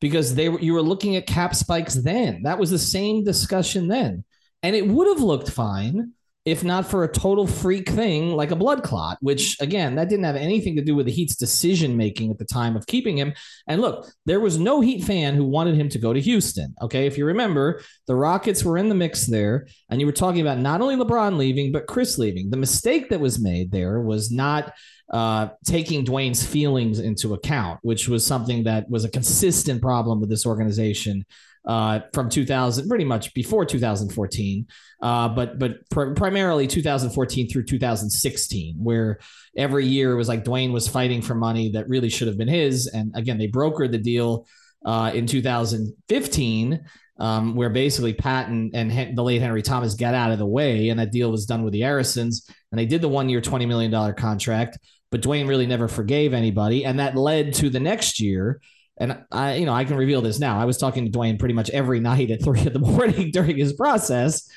because 0.00 0.34
they 0.34 0.48
were, 0.48 0.60
you 0.60 0.74
were 0.74 0.82
looking 0.82 1.16
at 1.16 1.26
cap 1.26 1.54
spikes 1.54 1.94
then. 1.94 2.42
That 2.42 2.58
was 2.58 2.70
the 2.70 2.78
same 2.78 3.24
discussion 3.24 3.88
then. 3.88 4.24
And 4.62 4.76
it 4.76 4.86
would 4.86 5.08
have 5.08 5.20
looked 5.20 5.50
fine 5.50 6.12
if 6.44 6.64
not 6.64 6.86
for 6.86 7.04
a 7.04 7.12
total 7.12 7.46
freak 7.46 7.88
thing 7.88 8.32
like 8.32 8.50
a 8.50 8.56
blood 8.56 8.82
clot, 8.82 9.16
which 9.20 9.56
again, 9.60 9.94
that 9.94 10.08
didn't 10.08 10.24
have 10.24 10.34
anything 10.34 10.74
to 10.74 10.82
do 10.82 10.96
with 10.96 11.06
the 11.06 11.12
Heat's 11.12 11.36
decision 11.36 11.96
making 11.96 12.32
at 12.32 12.38
the 12.38 12.44
time 12.44 12.74
of 12.74 12.86
keeping 12.86 13.16
him. 13.16 13.32
And 13.68 13.80
look, 13.80 14.10
there 14.26 14.40
was 14.40 14.58
no 14.58 14.80
Heat 14.80 15.04
fan 15.04 15.34
who 15.34 15.44
wanted 15.44 15.76
him 15.76 15.88
to 15.90 15.98
go 15.98 16.12
to 16.12 16.20
Houston. 16.20 16.74
Okay. 16.82 17.06
If 17.06 17.16
you 17.16 17.26
remember, 17.26 17.80
the 18.08 18.16
Rockets 18.16 18.64
were 18.64 18.76
in 18.76 18.88
the 18.88 18.94
mix 18.94 19.26
there, 19.26 19.68
and 19.88 20.00
you 20.00 20.06
were 20.06 20.12
talking 20.12 20.40
about 20.40 20.58
not 20.58 20.80
only 20.80 20.96
LeBron 20.96 21.36
leaving, 21.36 21.70
but 21.70 21.86
Chris 21.86 22.18
leaving. 22.18 22.50
The 22.50 22.56
mistake 22.56 23.10
that 23.10 23.20
was 23.20 23.38
made 23.38 23.70
there 23.70 24.00
was 24.00 24.32
not 24.32 24.74
uh, 25.12 25.48
taking 25.64 26.04
Dwyane's 26.04 26.44
feelings 26.44 26.98
into 26.98 27.34
account, 27.34 27.78
which 27.82 28.08
was 28.08 28.26
something 28.26 28.64
that 28.64 28.90
was 28.90 29.04
a 29.04 29.10
consistent 29.10 29.80
problem 29.80 30.20
with 30.20 30.30
this 30.30 30.46
organization 30.46 31.24
uh, 31.64 32.00
from 32.12 32.28
2000, 32.28 32.88
pretty 32.88 33.04
much 33.04 33.32
before 33.34 33.64
2014, 33.64 34.66
uh, 35.00 35.28
but 35.28 35.58
but 35.58 35.88
pr- 35.90 36.12
primarily 36.12 36.66
2014 36.66 37.48
through 37.48 37.64
2016, 37.64 38.76
where 38.76 39.18
every 39.56 39.86
year 39.86 40.12
it 40.12 40.16
was 40.16 40.28
like 40.28 40.44
Dwyane 40.44 40.72
was 40.72 40.88
fighting 40.88 41.22
for 41.22 41.34
money 41.34 41.72
that 41.72 41.88
really 41.88 42.08
should 42.08 42.28
have 42.28 42.38
been 42.38 42.48
his, 42.48 42.86
and 42.88 43.12
again 43.16 43.38
they 43.38 43.48
brokered 43.48 43.92
the 43.92 43.98
deal 43.98 44.46
uh, 44.84 45.10
in 45.14 45.26
2015. 45.26 46.84
Um, 47.18 47.54
where 47.54 47.70
basically 47.70 48.14
Patton 48.14 48.70
and, 48.74 49.16
the 49.16 49.22
late 49.22 49.42
Henry 49.42 49.62
Thomas 49.62 49.94
got 49.94 50.14
out 50.14 50.32
of 50.32 50.38
the 50.38 50.46
way, 50.46 50.88
and 50.88 50.98
that 50.98 51.12
deal 51.12 51.30
was 51.30 51.46
done 51.46 51.62
with 51.62 51.72
the 51.72 51.84
Arisons, 51.84 52.48
and 52.72 52.78
they 52.78 52.86
did 52.86 53.00
the 53.00 53.08
one 53.08 53.28
year, 53.28 53.40
$20 53.40 53.68
million 53.68 54.14
contract 54.14 54.78
but 55.12 55.20
Dwyane 55.20 55.46
really 55.46 55.66
never 55.66 55.86
forgave 55.86 56.32
anybody. 56.32 56.84
And 56.84 56.98
that 56.98 57.16
led 57.16 57.52
to 57.54 57.70
the 57.70 57.78
next 57.78 58.18
year. 58.18 58.60
And 58.98 59.24
I, 59.32 59.54
you 59.54 59.66
know, 59.66 59.72
I 59.72 59.84
can 59.84 59.96
reveal 59.96 60.20
this 60.20 60.38
now. 60.38 60.60
I 60.60 60.64
was 60.64 60.78
talking 60.78 61.04
to 61.04 61.18
Dwyane 61.18 61.38
pretty 61.38 61.54
much 61.54 61.70
every 61.70 62.00
night 62.00 62.30
at 62.30 62.42
three 62.44 62.60
in 62.60 62.72
the 62.72 62.78
morning 62.78 63.30
during 63.30 63.56
his 63.56 63.72
process, 63.72 64.48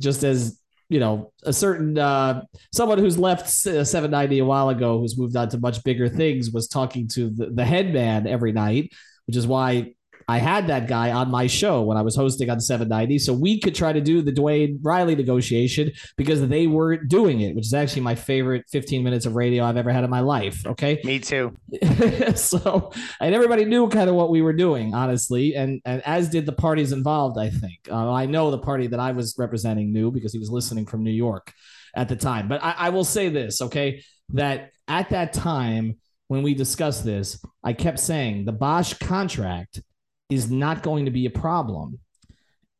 just 0.00 0.24
as 0.24 0.58
you 0.92 1.00
know, 1.00 1.32
a 1.44 1.54
certain 1.54 1.96
uh, 1.96 2.42
someone 2.70 2.98
who's 2.98 3.18
left 3.18 3.48
790 3.48 4.40
a 4.40 4.44
while 4.44 4.68
ago, 4.68 4.98
who's 4.98 5.16
moved 5.16 5.34
on 5.36 5.48
to 5.48 5.58
much 5.58 5.82
bigger 5.84 6.06
things, 6.06 6.50
was 6.50 6.68
talking 6.68 7.08
to 7.08 7.30
the, 7.30 7.46
the 7.46 7.64
head 7.64 7.94
man 7.94 8.26
every 8.26 8.52
night, 8.52 8.92
which 9.26 9.38
is 9.38 9.46
why 9.46 9.94
I 10.28 10.38
had 10.38 10.66
that 10.68 10.86
guy 10.86 11.12
on 11.12 11.30
my 11.30 11.46
show 11.46 11.82
when 11.82 11.96
I 11.96 12.02
was 12.02 12.16
hosting 12.16 12.50
on 12.50 12.60
790. 12.60 13.18
So 13.18 13.32
we 13.32 13.60
could 13.60 13.74
try 13.74 13.92
to 13.92 14.00
do 14.00 14.22
the 14.22 14.32
Dwyane 14.32 14.78
Riley 14.82 15.14
negotiation 15.14 15.92
because 16.16 16.46
they 16.46 16.66
were 16.66 16.96
doing 16.96 17.40
it, 17.40 17.54
which 17.54 17.66
is 17.66 17.74
actually 17.74 18.02
my 18.02 18.14
favorite 18.14 18.64
15 18.70 19.02
minutes 19.02 19.26
of 19.26 19.36
radio 19.36 19.64
I've 19.64 19.76
ever 19.76 19.92
had 19.92 20.04
in 20.04 20.10
my 20.10 20.20
life. 20.20 20.66
Okay. 20.66 21.00
Me 21.04 21.18
too. 21.18 21.56
so, 22.34 22.92
and 23.20 23.34
everybody 23.34 23.64
knew 23.64 23.88
kind 23.88 24.08
of 24.08 24.16
what 24.16 24.30
we 24.30 24.42
were 24.42 24.52
doing, 24.52 24.94
honestly. 24.94 25.54
And, 25.54 25.80
and 25.84 26.02
as 26.02 26.28
did 26.28 26.46
the 26.46 26.52
parties 26.52 26.92
involved, 26.92 27.38
I 27.38 27.50
think. 27.50 27.88
Uh, 27.90 28.12
I 28.12 28.26
know 28.26 28.50
the 28.50 28.58
party 28.58 28.86
that 28.88 29.00
I 29.00 29.12
was 29.12 29.34
representing 29.38 29.92
knew 29.92 30.10
because 30.10 30.32
he 30.32 30.38
was 30.38 30.50
listening 30.50 30.86
from 30.86 31.02
New 31.02 31.10
York 31.10 31.52
at 31.94 32.08
the 32.08 32.16
time. 32.16 32.48
But 32.48 32.62
I, 32.62 32.74
I 32.78 32.88
will 32.90 33.04
say 33.04 33.28
this, 33.28 33.62
okay, 33.62 34.02
that 34.30 34.70
at 34.88 35.10
that 35.10 35.32
time, 35.32 35.98
when 36.28 36.42
we 36.42 36.54
discussed 36.54 37.04
this, 37.04 37.44
I 37.62 37.74
kept 37.74 37.98
saying 37.98 38.46
the 38.46 38.52
Bosh 38.52 38.94
contract 38.94 39.82
is 40.30 40.50
not 40.50 40.82
going 40.82 41.04
to 41.04 41.10
be 41.10 41.26
a 41.26 41.30
problem. 41.30 41.98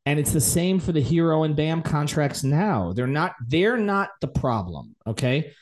And 0.05 0.19
it's 0.19 0.33
the 0.33 0.41
same 0.41 0.79
for 0.79 0.91
the 0.91 1.01
Herro 1.01 1.45
and 1.45 1.55
Bam 1.55 1.81
contracts 1.81 2.43
now. 2.43 2.91
They're 2.93 3.07
not 3.07 3.35
they're 3.47 3.77
not 3.77 4.09
the 4.19 4.27
problem, 4.27 4.95
okay? 5.07 5.53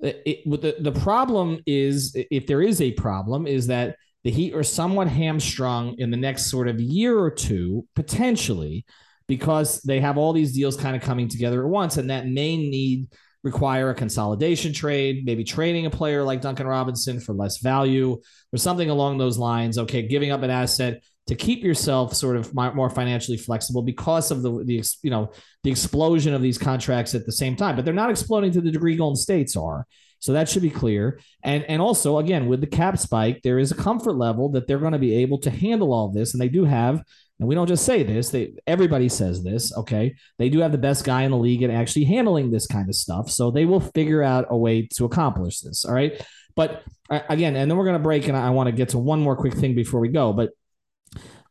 It, 0.00 0.22
it, 0.26 0.60
the, 0.60 0.76
the 0.78 1.00
problem 1.00 1.60
is 1.66 2.14
if 2.30 2.46
there 2.46 2.62
is 2.62 2.80
a 2.80 2.92
problem 2.92 3.46
is 3.46 3.66
that 3.68 3.96
the 4.24 4.30
Heat 4.30 4.54
are 4.54 4.62
somewhat 4.62 5.08
hamstrung 5.08 5.98
in 5.98 6.10
the 6.10 6.16
next 6.16 6.46
sort 6.46 6.68
of 6.68 6.80
year 6.80 7.18
or 7.18 7.30
two 7.30 7.86
potentially 7.96 8.84
because 9.26 9.80
they 9.82 10.00
have 10.00 10.18
all 10.18 10.32
these 10.32 10.52
deals 10.52 10.76
kind 10.76 10.94
of 10.94 11.02
coming 11.02 11.28
together 11.28 11.62
at 11.62 11.68
once 11.68 11.96
and 11.96 12.10
that 12.10 12.26
may 12.26 12.56
need 12.56 13.08
require 13.44 13.90
a 13.90 13.94
consolidation 13.94 14.72
trade, 14.72 15.24
maybe 15.24 15.44
trading 15.44 15.86
a 15.86 15.90
player 15.90 16.22
like 16.24 16.40
Duncan 16.40 16.66
Robinson 16.66 17.20
for 17.20 17.32
less 17.32 17.58
value 17.58 18.20
or 18.52 18.58
something 18.58 18.90
along 18.90 19.18
those 19.18 19.38
lines. 19.38 19.78
Okay, 19.78 20.06
giving 20.06 20.30
up 20.30 20.42
an 20.42 20.50
asset 20.50 21.02
to 21.28 21.34
keep 21.34 21.62
yourself 21.62 22.14
sort 22.14 22.36
of 22.36 22.54
more 22.54 22.90
financially 22.90 23.36
flexible 23.36 23.82
because 23.82 24.30
of 24.30 24.42
the 24.42 24.64
the 24.64 24.82
you 25.02 25.10
know 25.10 25.30
the 25.62 25.70
explosion 25.70 26.34
of 26.34 26.42
these 26.42 26.58
contracts 26.58 27.14
at 27.14 27.26
the 27.26 27.32
same 27.32 27.54
time. 27.54 27.76
But 27.76 27.84
they're 27.84 27.94
not 27.94 28.10
exploding 28.10 28.50
to 28.52 28.60
the 28.60 28.70
degree 28.70 28.96
Golden 28.96 29.16
States 29.16 29.54
are. 29.54 29.86
So 30.20 30.32
that 30.32 30.48
should 30.48 30.62
be 30.62 30.70
clear. 30.70 31.20
And 31.44 31.64
and 31.64 31.80
also 31.80 32.18
again 32.18 32.48
with 32.48 32.60
the 32.60 32.66
cap 32.66 32.98
spike, 32.98 33.42
there 33.42 33.58
is 33.58 33.70
a 33.70 33.76
comfort 33.76 34.14
level 34.14 34.48
that 34.50 34.66
they're 34.66 34.78
going 34.78 34.94
to 34.94 34.98
be 34.98 35.16
able 35.16 35.38
to 35.40 35.50
handle 35.50 35.92
all 35.92 36.08
this, 36.08 36.32
and 36.32 36.40
they 36.40 36.48
do 36.48 36.64
have. 36.64 37.02
And 37.38 37.46
we 37.46 37.54
don't 37.54 37.68
just 37.68 37.84
say 37.84 38.02
this; 38.02 38.30
they 38.30 38.54
everybody 38.66 39.08
says 39.08 39.44
this. 39.44 39.76
Okay, 39.76 40.16
they 40.38 40.48
do 40.48 40.60
have 40.60 40.72
the 40.72 40.78
best 40.78 41.04
guy 41.04 41.22
in 41.22 41.30
the 41.30 41.36
league 41.36 41.62
at 41.62 41.70
actually 41.70 42.04
handling 42.04 42.50
this 42.50 42.66
kind 42.66 42.88
of 42.88 42.96
stuff. 42.96 43.30
So 43.30 43.50
they 43.50 43.66
will 43.66 43.80
figure 43.80 44.22
out 44.22 44.46
a 44.48 44.56
way 44.56 44.88
to 44.94 45.04
accomplish 45.04 45.60
this. 45.60 45.84
All 45.84 45.94
right. 45.94 46.20
But 46.56 46.82
uh, 47.08 47.20
again, 47.28 47.54
and 47.54 47.70
then 47.70 47.78
we're 47.78 47.84
going 47.84 47.94
to 47.94 48.02
break, 48.02 48.26
and 48.26 48.36
I 48.36 48.50
want 48.50 48.66
to 48.66 48.72
get 48.72 48.88
to 48.88 48.98
one 48.98 49.20
more 49.20 49.36
quick 49.36 49.54
thing 49.54 49.76
before 49.76 50.00
we 50.00 50.08
go. 50.08 50.32
But 50.32 50.50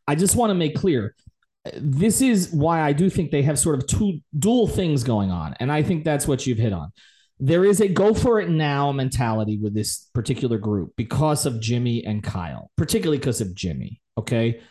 I 0.07 0.15
just 0.15 0.35
want 0.35 0.51
to 0.51 0.55
make 0.55 0.75
clear 0.75 1.15
this 1.75 2.21
is 2.21 2.51
why 2.51 2.81
I 2.81 2.93
do 2.93 3.09
think 3.09 3.31
they 3.31 3.41
have 3.41 3.59
sort 3.59 3.77
of 3.77 3.87
two 3.87 4.19
dual 4.37 4.67
things 4.67 5.03
going 5.03 5.31
on. 5.31 5.53
And 5.59 5.71
I 5.71 5.83
think 5.83 6.05
that's 6.05 6.27
what 6.27 6.47
you've 6.47 6.57
hit 6.57 6.71
on 6.71 6.91
there 7.39 7.65
is 7.65 7.81
a 7.81 7.87
go 7.87 8.13
for 8.13 8.39
it 8.39 8.49
now 8.49 8.91
mentality 8.91 9.57
with 9.57 9.73
this 9.73 10.09
particular 10.13 10.57
group 10.57 10.93
because 10.95 11.45
of 11.45 11.59
Jimmy 11.59 12.03
and 12.03 12.23
Kyle, 12.23 12.71
particularly 12.77 13.19
because 13.19 13.41
of 13.41 13.53
Jimmy. 13.53 14.01
Okay. 14.17 14.61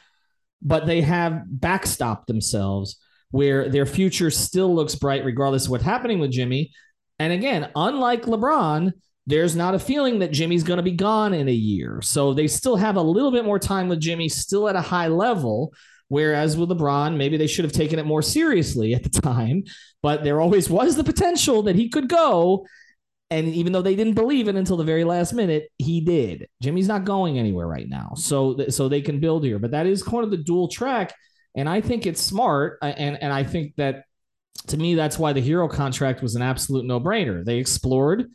But 0.63 0.87
they 0.87 1.03
have 1.03 1.45
backstopped 1.59 2.27
themselves 2.27 2.99
where 3.31 3.69
their 3.69 3.87
future 3.87 4.31
still 4.31 4.75
looks 4.75 4.95
bright 4.95 5.25
regardless 5.25 5.67
of 5.67 5.71
what's 5.71 5.85
happening 5.85 6.19
with 6.19 6.33
Jimmy. 6.33 6.73
And 7.19 7.33
again, 7.33 7.71
unlike 7.77 8.23
LeBron, 8.23 8.93
there's 9.27 9.57
not 9.57 9.75
a 9.75 9.79
feeling 9.79 10.21
that 10.21 10.33
Jimmy's 10.33 10.63
going 10.63 10.77
to 10.77 10.83
be 10.83 10.93
gone 10.93 11.35
in 11.35 11.49
a 11.49 11.53
year. 11.53 12.01
So 12.03 12.33
they 12.33 12.47
still 12.47 12.77
have 12.77 12.97
a 12.97 13.03
little 13.03 13.33
bit 13.33 13.45
more 13.45 13.59
time 13.59 13.89
with 13.89 14.01
Jimmy, 14.01 14.29
still 14.29 14.69
at 14.69 14.77
a 14.77 14.81
high 14.81 15.09
level. 15.09 15.73
Whereas 16.09 16.57
with 16.57 16.69
LeBron, 16.69 17.17
maybe 17.17 17.37
they 17.37 17.49
should 17.49 17.65
have 17.65 17.73
taken 17.73 17.99
it 17.99 18.07
more 18.07 18.23
seriously 18.23 18.95
at 18.95 19.03
the 19.03 19.09
time, 19.09 19.65
but 20.03 20.23
there 20.23 20.41
always 20.41 20.71
was 20.71 20.95
the 20.95 21.03
potential 21.03 21.65
that 21.65 21.75
he 21.75 21.89
could 21.89 22.09
go. 22.09 22.65
And 23.29 23.49
even 23.49 23.73
though 23.73 23.83
they 23.83 23.97
didn't 23.97 24.15
believe 24.15 24.47
it 24.47 24.55
until 24.55 24.77
the 24.77 24.85
very 24.85 25.03
last 25.03 25.33
minute, 25.33 25.69
he 25.79 26.01
did. 26.01 26.47
Jimmy's 26.63 26.87
not 26.87 27.05
going 27.05 27.41
anywhere 27.41 27.67
right 27.67 27.89
now, 27.89 28.13
so 28.15 28.57
so 28.69 28.89
they 28.89 29.01
can 29.01 29.19
build 29.19 29.43
here. 29.43 29.59
But 29.59 29.73
that 29.73 29.87
is 29.87 30.05
kind 30.05 30.23
of 30.23 30.31
the 30.31 30.37
dual 30.37 30.69
track, 30.69 31.13
and 31.57 31.69
I 31.69 31.81
think 31.81 32.07
it's 32.07 32.21
smart. 32.21 32.79
And 32.83 33.21
and 33.21 33.33
I 33.33 33.43
think 33.43 33.75
that 33.79 34.05
to 34.69 34.77
me, 34.77 34.95
that's 34.95 35.19
why 35.19 35.33
the 35.33 35.43
Herro 35.43 35.69
contract 35.69 36.23
was 36.23 36.37
an 36.37 36.43
absolute 36.43 36.85
no 36.85 37.01
brainer. 37.01 37.45
They 37.45 37.59
explored, 37.59 38.31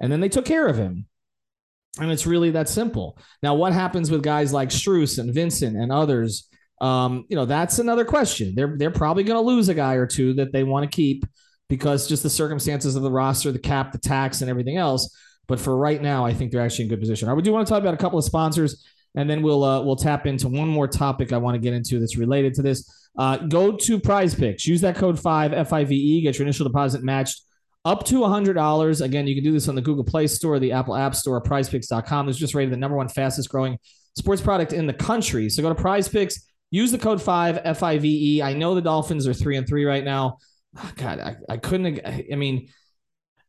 and 0.00 0.10
then 0.10 0.20
they 0.20 0.28
took 0.28 0.44
care 0.44 0.66
of 0.66 0.76
him. 0.76 1.06
And 2.00 2.10
it's 2.10 2.26
really 2.26 2.50
that 2.52 2.68
simple. 2.68 3.18
Now, 3.42 3.54
what 3.54 3.72
happens 3.72 4.10
with 4.10 4.22
guys 4.22 4.52
like 4.52 4.68
Strus 4.70 5.18
and 5.18 5.34
Vincent 5.34 5.76
and 5.76 5.90
others 5.90 6.48
um, 6.80 7.26
you 7.28 7.36
know, 7.36 7.44
that's 7.44 7.78
another 7.78 8.04
question. 8.04 8.54
They're 8.54 8.74
they're 8.76 8.90
probably 8.90 9.22
going 9.22 9.36
to 9.36 9.46
lose 9.46 9.68
a 9.68 9.74
guy 9.74 9.94
or 9.94 10.06
two 10.06 10.32
that 10.34 10.52
they 10.52 10.64
want 10.64 10.90
to 10.90 10.94
keep 10.94 11.24
because 11.68 12.08
just 12.08 12.22
the 12.22 12.30
circumstances 12.30 12.96
of 12.96 13.02
the 13.02 13.10
roster, 13.10 13.52
the 13.52 13.58
cap, 13.58 13.92
the 13.92 13.98
tax, 13.98 14.40
and 14.40 14.50
everything 14.50 14.76
else. 14.76 15.14
But 15.46 15.60
for 15.60 15.76
right 15.76 16.00
now, 16.00 16.24
I 16.24 16.32
think 16.32 16.52
they're 16.52 16.62
actually 16.62 16.84
in 16.84 16.90
good 16.90 17.00
position. 17.00 17.28
I 17.28 17.38
do 17.40 17.52
want 17.52 17.66
to 17.66 17.70
talk 17.70 17.80
about 17.80 17.94
a 17.94 17.98
couple 17.98 18.18
of 18.18 18.24
sponsors, 18.24 18.84
and 19.14 19.28
then 19.28 19.42
we'll 19.42 19.62
uh, 19.62 19.82
we'll 19.82 19.96
tap 19.96 20.26
into 20.26 20.48
one 20.48 20.68
more 20.68 20.88
topic 20.88 21.32
I 21.32 21.36
want 21.36 21.54
to 21.54 21.58
get 21.58 21.74
into 21.74 22.00
that's 22.00 22.16
related 22.16 22.54
to 22.54 22.62
this. 22.62 22.90
Uh, 23.18 23.36
go 23.36 23.76
to 23.76 24.00
Prize 24.00 24.34
Picks. 24.34 24.66
Use 24.66 24.80
that 24.80 24.96
code 24.96 25.20
five 25.20 25.52
F 25.52 25.72
I 25.72 25.84
V 25.84 25.94
E. 25.94 26.22
Get 26.22 26.38
your 26.38 26.46
initial 26.46 26.66
deposit 26.66 27.02
matched 27.02 27.42
up 27.84 28.04
to 28.06 28.20
$100. 28.20 29.00
Again, 29.00 29.26
you 29.26 29.34
can 29.34 29.44
do 29.44 29.52
this 29.52 29.68
on 29.68 29.74
the 29.74 29.82
Google 29.82 30.04
Play 30.04 30.26
Store, 30.26 30.58
the 30.58 30.72
Apple 30.72 30.96
App 30.96 31.14
Store, 31.14 31.42
prizepicks.com. 31.42 32.28
It's 32.28 32.38
just 32.38 32.54
rated 32.54 32.72
the 32.72 32.76
number 32.76 32.96
one 32.96 33.08
fastest 33.08 33.48
growing 33.48 33.78
sports 34.16 34.42
product 34.42 34.72
in 34.72 34.86
the 34.86 34.92
country. 34.92 35.48
So 35.48 35.62
go 35.62 35.68
to 35.68 35.74
Prize 35.74 36.08
Picks 36.08 36.50
Use 36.70 36.92
the 36.92 36.98
code 36.98 37.20
five 37.20 37.58
F 37.64 37.82
I 37.82 37.98
V 37.98 38.36
E. 38.36 38.42
I 38.42 38.52
know 38.52 38.74
the 38.74 38.80
Dolphins 38.80 39.26
are 39.26 39.34
three 39.34 39.56
and 39.56 39.66
three 39.66 39.84
right 39.84 40.04
now. 40.04 40.38
Oh, 40.78 40.92
God, 40.94 41.18
I, 41.18 41.36
I 41.48 41.56
couldn't. 41.56 42.00
I 42.06 42.36
mean, 42.36 42.68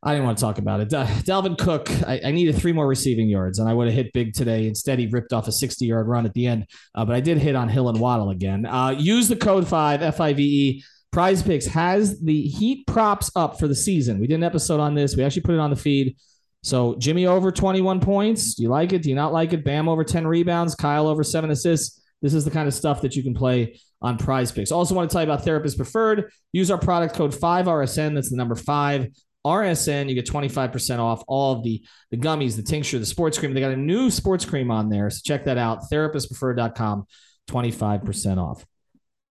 I 0.02 0.12
didn't 0.12 0.26
want 0.26 0.38
to 0.38 0.42
talk 0.42 0.58
about 0.58 0.80
it. 0.80 0.88
Dalvin 0.88 1.56
Cook, 1.56 1.88
I, 2.04 2.20
I, 2.24 2.30
needed 2.32 2.56
three 2.56 2.72
more 2.72 2.88
receiving 2.88 3.28
yards, 3.28 3.60
and 3.60 3.68
I 3.68 3.74
would 3.74 3.86
have 3.86 3.94
hit 3.94 4.12
big 4.12 4.34
today. 4.34 4.66
Instead, 4.66 4.98
he 4.98 5.06
ripped 5.06 5.32
off 5.32 5.46
a 5.46 5.52
60 5.52 5.86
yard 5.86 6.08
run 6.08 6.26
at 6.26 6.34
the 6.34 6.48
end, 6.48 6.66
uh, 6.96 7.04
but 7.04 7.14
I 7.14 7.20
did 7.20 7.38
hit 7.38 7.54
on 7.54 7.68
Hill 7.68 7.88
and 7.88 8.00
Waddle 8.00 8.30
again. 8.30 8.66
Uh, 8.66 8.90
use 8.90 9.28
the 9.28 9.36
code 9.36 9.68
5 9.68 10.02
F 10.02 10.20
I 10.20 10.32
V 10.32 10.42
E. 10.42 10.84
Prize 11.12 11.42
Picks 11.42 11.66
has 11.66 12.20
the 12.20 12.42
Heat 12.42 12.86
props 12.86 13.30
up 13.36 13.58
for 13.58 13.68
the 13.68 13.74
season. 13.74 14.18
We 14.18 14.26
did 14.26 14.36
an 14.36 14.44
episode 14.44 14.80
on 14.80 14.94
this. 14.94 15.14
We 15.14 15.22
actually 15.22 15.42
put 15.42 15.54
it 15.54 15.60
on 15.60 15.70
the 15.70 15.76
feed. 15.76 16.16
So 16.62 16.94
Jimmy 16.96 17.26
over 17.26 17.52
21 17.52 18.00
points. 18.00 18.54
Do 18.54 18.62
you 18.62 18.68
like 18.68 18.92
it? 18.92 19.02
Do 19.02 19.10
you 19.10 19.14
not 19.14 19.32
like 19.32 19.52
it? 19.52 19.64
Bam 19.64 19.88
over 19.88 20.04
10 20.04 20.26
rebounds. 20.26 20.74
Kyle 20.74 21.06
over 21.06 21.22
seven 21.22 21.50
assists. 21.50 22.00
This 22.22 22.34
is 22.34 22.44
the 22.44 22.50
kind 22.50 22.68
of 22.68 22.72
stuff 22.72 23.02
that 23.02 23.14
you 23.14 23.22
can 23.22 23.34
play 23.34 23.78
on 24.00 24.16
prize 24.16 24.52
picks. 24.52 24.72
Also, 24.72 24.94
want 24.94 25.10
to 25.10 25.12
tell 25.12 25.22
you 25.22 25.30
about 25.30 25.44
Therapist 25.44 25.76
Preferred. 25.76 26.30
Use 26.52 26.70
our 26.70 26.78
product 26.78 27.14
code 27.14 27.32
5RSN. 27.32 28.14
That's 28.14 28.30
the 28.30 28.36
number 28.36 28.54
five. 28.54 29.08
RSN, 29.44 30.08
you 30.08 30.14
get 30.14 30.26
25% 30.26 31.00
off 31.00 31.24
all 31.26 31.54
of 31.54 31.64
the, 31.64 31.84
the 32.12 32.16
gummies, 32.16 32.54
the 32.54 32.62
tincture, 32.62 33.00
the 33.00 33.06
sports 33.06 33.38
cream. 33.38 33.52
They 33.54 33.60
got 33.60 33.72
a 33.72 33.76
new 33.76 34.08
sports 34.08 34.44
cream 34.44 34.70
on 34.70 34.88
there. 34.88 35.10
So 35.10 35.20
check 35.24 35.46
that 35.46 35.58
out. 35.58 35.90
Therapistpreferred.com, 35.90 37.06
25% 37.48 38.38
off. 38.38 38.64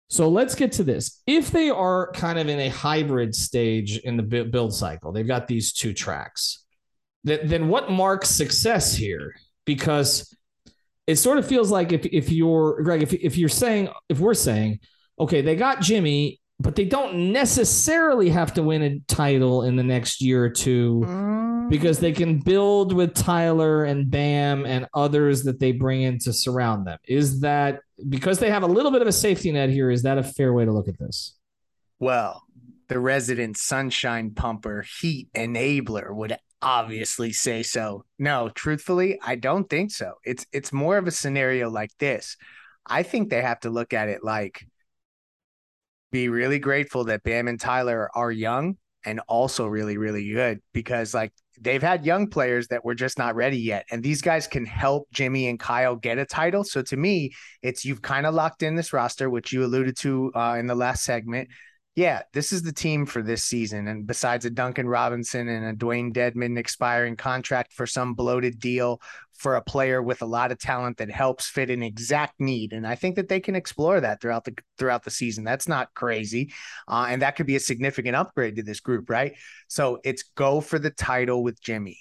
So 0.08 0.30
let's 0.30 0.56
get 0.56 0.72
to 0.74 0.84
this. 0.84 1.22
If 1.26 1.52
they 1.52 1.70
are 1.70 2.12
kind 2.12 2.38
of 2.38 2.48
in 2.48 2.60
a 2.60 2.70
hybrid 2.70 3.34
stage 3.34 3.98
in 3.98 4.18
the 4.18 4.24
build 4.24 4.74
cycle, 4.74 5.12
they've 5.12 5.28
got 5.28 5.48
these 5.48 5.74
two 5.74 5.94
tracks, 5.94 6.64
then 7.24 7.70
what 7.70 7.90
marks 7.90 8.30
success 8.30 8.96
here? 8.96 9.36
Because 9.66 10.36
it 11.08 11.16
sort 11.16 11.38
of 11.38 11.48
feels 11.48 11.72
like 11.72 11.92
if 11.92 12.06
if 12.06 12.32
you're 12.32 12.82
Greg, 12.84 13.02
if 13.02 13.14
if 13.14 13.38
you're 13.38 13.50
saying 13.50 13.90
if 14.10 14.20
we're 14.20 14.36
saying, 14.36 14.80
okay, 15.20 15.42
they 15.42 15.56
got 15.56 15.82
Jimmy, 15.82 16.40
but 16.60 16.76
they 16.76 16.86
don't 16.86 17.34
necessarily 17.34 18.30
have 18.30 18.54
to 18.54 18.64
win 18.64 18.82
a 18.82 19.00
title 19.08 19.64
in 19.64 19.76
the 19.76 19.84
next 19.84 20.22
year 20.22 20.44
or 20.44 20.50
two 20.50 21.02
mm. 21.06 21.70
because 21.70 22.00
they 22.00 22.14
can 22.14 22.40
build 22.40 22.94
with 22.94 23.14
Tyler 23.14 23.84
and 23.84 24.10
Bam 24.10 24.66
and 24.66 24.88
others 24.94 25.44
that 25.44 25.60
they 25.60 25.74
bring 25.74 26.04
in 26.04 26.18
to 26.20 26.32
surround 26.32 26.88
them. 26.88 26.98
Is 27.08 27.42
that 27.42 27.82
because 28.08 28.40
they 28.40 28.50
have 28.50 28.64
a 28.64 28.68
little 28.68 28.92
bit 28.92 29.02
of 29.02 29.08
a 29.08 29.12
safety 29.12 29.52
net 29.52 29.70
here? 29.70 29.92
Is 29.92 30.04
that 30.04 30.18
a 30.18 30.24
fair 30.24 30.54
way 30.54 30.64
to 30.64 30.72
look 30.72 30.88
at 30.88 30.98
this? 30.98 31.36
Well, 32.00 32.44
the 32.88 33.00
resident 33.00 33.58
sunshine 33.58 34.32
pumper, 34.32 34.86
heat 35.02 35.28
enabler 35.34 36.14
would 36.14 36.38
obviously 36.62 37.34
say 37.34 37.64
so. 37.64 38.06
No, 38.18 38.50
truthfully, 38.50 39.20
I 39.22 39.36
don't 39.36 39.70
think 39.70 39.92
so. 39.92 40.14
It's 40.24 40.46
it's 40.54 40.72
more 40.72 40.98
of 40.98 41.08
a 41.08 41.12
scenario 41.12 41.70
like 41.70 41.92
this. 42.00 42.38
I 42.86 43.04
think 43.04 43.30
they 43.30 43.42
have 43.42 43.60
to 43.62 43.70
look 43.70 43.94
at 43.94 44.10
it 44.10 44.24
like 44.24 44.68
be 46.16 46.30
really 46.30 46.60
grateful 46.60 47.04
that 47.04 47.24
Bam 47.24 47.50
and 47.50 47.60
Tyler 47.60 48.10
are 48.16 48.32
young 48.32 48.78
and 49.04 49.20
also 49.28 49.68
really 49.68 49.98
really 49.98 50.32
good 50.32 50.62
because 50.74 51.14
like 51.14 51.34
they've 51.60 51.84
had 51.84 52.06
young 52.06 52.30
players 52.30 52.70
that 52.70 52.86
were 52.86 52.96
just 52.96 53.18
not 53.18 53.36
ready 53.36 53.60
yet 53.60 53.86
and 53.92 54.02
these 54.02 54.22
guys 54.22 54.48
can 54.48 54.66
help 54.66 55.10
Jimmy 55.12 55.50
and 55.50 55.60
Kyle 55.60 55.98
get 55.98 56.18
a 56.18 56.26
title. 56.26 56.64
So 56.64 56.82
to 56.84 56.96
me, 56.96 57.34
it's 57.62 57.84
you've 57.84 58.02
kind 58.02 58.26
of 58.26 58.34
locked 58.34 58.64
in 58.64 58.76
this 58.76 58.94
roster 58.94 59.30
which 59.30 59.52
you 59.52 59.66
alluded 59.66 59.98
to 59.98 60.32
uh, 60.34 60.56
in 60.58 60.68
the 60.68 60.76
last 60.76 61.04
segment 61.04 61.50
yeah, 61.96 62.24
this 62.34 62.52
is 62.52 62.62
the 62.62 62.74
team 62.74 63.06
for 63.06 63.22
this 63.22 63.44
season. 63.44 63.88
And 63.88 64.06
besides 64.06 64.44
a 64.44 64.50
Duncan 64.50 64.88
Robinson 64.88 65.48
and 65.48 65.66
a 65.66 65.74
Dewayne 65.74 66.14
Dedmon 66.14 66.58
expiring 66.58 67.16
contract 67.16 67.72
for 67.72 67.88
some 67.88 68.14
bloated 68.14 68.60
deal 68.60 69.02
for 69.38 69.56
a 69.56 69.62
player 69.62 70.02
with 70.02 70.22
a 70.22 70.26
lot 70.26 70.52
of 70.52 70.60
talent 70.60 70.98
that 70.98 71.10
helps 71.10 71.48
fit 71.48 71.70
an 71.70 71.82
exact 71.82 72.40
need, 72.40 72.74
and 72.74 72.86
I 72.88 72.96
think 72.96 73.16
that 73.16 73.28
they 73.28 73.40
can 73.40 73.56
explore 73.56 74.00
that 74.00 74.22
throughout 74.22 74.46
the 74.46 74.56
throughout 74.78 75.04
the 75.04 75.12
season. 75.12 75.44
That's 75.44 75.68
not 75.68 75.94
crazy, 75.94 76.54
uh, 76.88 77.08
and 77.10 77.22
that 77.22 77.36
could 77.36 77.46
be 77.46 77.58
a 77.58 77.62
significant 77.62 78.16
upgrade 78.16 78.56
to 78.58 78.64
this 78.64 78.80
group, 78.80 79.10
right? 79.10 79.34
So 79.68 80.00
it's 80.04 80.24
go 80.36 80.62
for 80.62 80.80
the 80.80 80.90
title 80.90 81.44
with 81.44 81.62
Jimmy, 81.62 82.00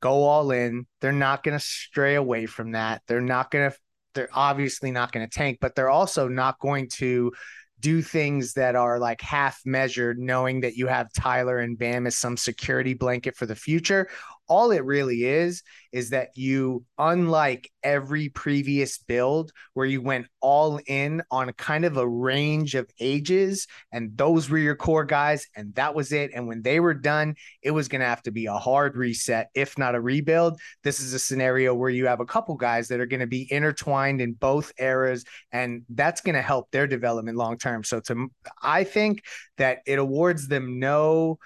go 0.00 0.24
all 0.24 0.50
in. 0.52 0.86
They're 1.00 1.12
not 1.12 1.42
going 1.42 1.58
to 1.58 1.64
stray 1.64 2.14
away 2.14 2.46
from 2.46 2.72
that. 2.72 3.02
They're 3.08 3.20
not 3.20 3.50
going 3.50 3.70
to. 3.70 3.76
They're 4.14 4.28
obviously 4.32 4.92
not 4.92 5.12
going 5.12 5.28
to 5.28 5.30
tank, 5.38 5.58
but 5.60 5.74
they're 5.74 5.90
also 5.90 6.26
not 6.26 6.58
going 6.58 6.88
to 6.94 7.32
do 7.80 8.02
things 8.02 8.54
that 8.54 8.74
are 8.74 8.98
like 8.98 9.20
half 9.20 9.60
measured, 9.64 10.18
knowing 10.18 10.60
that 10.60 10.76
you 10.76 10.86
have 10.86 11.12
Tyler 11.12 11.58
and 11.58 11.78
Bam 11.78 12.06
as 12.06 12.16
some 12.16 12.36
security 12.36 12.94
blanket 12.94 13.36
for 13.36 13.46
the 13.46 13.54
future, 13.54 14.08
all 14.48 14.70
it 14.70 14.84
really 14.84 15.24
is 15.24 15.62
is 15.92 16.10
that 16.10 16.28
you 16.34 16.84
unlike 16.98 17.70
every 17.82 18.28
previous 18.28 18.98
build 18.98 19.50
where 19.74 19.86
you 19.86 20.02
went 20.02 20.26
all 20.40 20.80
in 20.86 21.22
on 21.30 21.52
kind 21.54 21.84
of 21.84 21.96
a 21.96 22.06
range 22.06 22.74
of 22.74 22.88
ages 23.00 23.66
and 23.92 24.16
those 24.16 24.50
were 24.50 24.58
your 24.58 24.76
core 24.76 25.04
guys 25.04 25.46
and 25.56 25.74
that 25.74 25.94
was 25.94 26.12
it 26.12 26.30
and 26.34 26.46
when 26.46 26.62
they 26.62 26.80
were 26.80 26.94
done 26.94 27.34
it 27.62 27.70
was 27.70 27.88
going 27.88 28.00
to 28.00 28.06
have 28.06 28.22
to 28.22 28.30
be 28.30 28.46
a 28.46 28.52
hard 28.52 28.96
reset 28.96 29.48
if 29.54 29.78
not 29.78 29.94
a 29.94 30.00
rebuild. 30.00 30.60
This 30.84 31.00
is 31.00 31.14
a 31.14 31.18
scenario 31.18 31.74
where 31.74 31.90
you 31.90 32.06
have 32.06 32.20
a 32.20 32.26
couple 32.26 32.56
guys 32.56 32.88
that 32.88 33.00
are 33.00 33.06
going 33.06 33.20
to 33.20 33.26
be 33.26 33.50
intertwined 33.50 34.20
in 34.20 34.32
both 34.32 34.72
eras 34.78 35.24
and 35.52 35.82
that's 35.90 36.20
going 36.20 36.34
to 36.34 36.42
help 36.42 36.70
their 36.70 36.86
development 36.86 37.36
long 37.38 37.58
term. 37.58 37.84
So 37.84 38.00
to 38.00 38.28
i 38.62 38.84
think 38.84 39.22
that 39.58 39.78
it 39.86 39.98
awards 39.98 40.48
them 40.48 40.78
no 40.78 41.38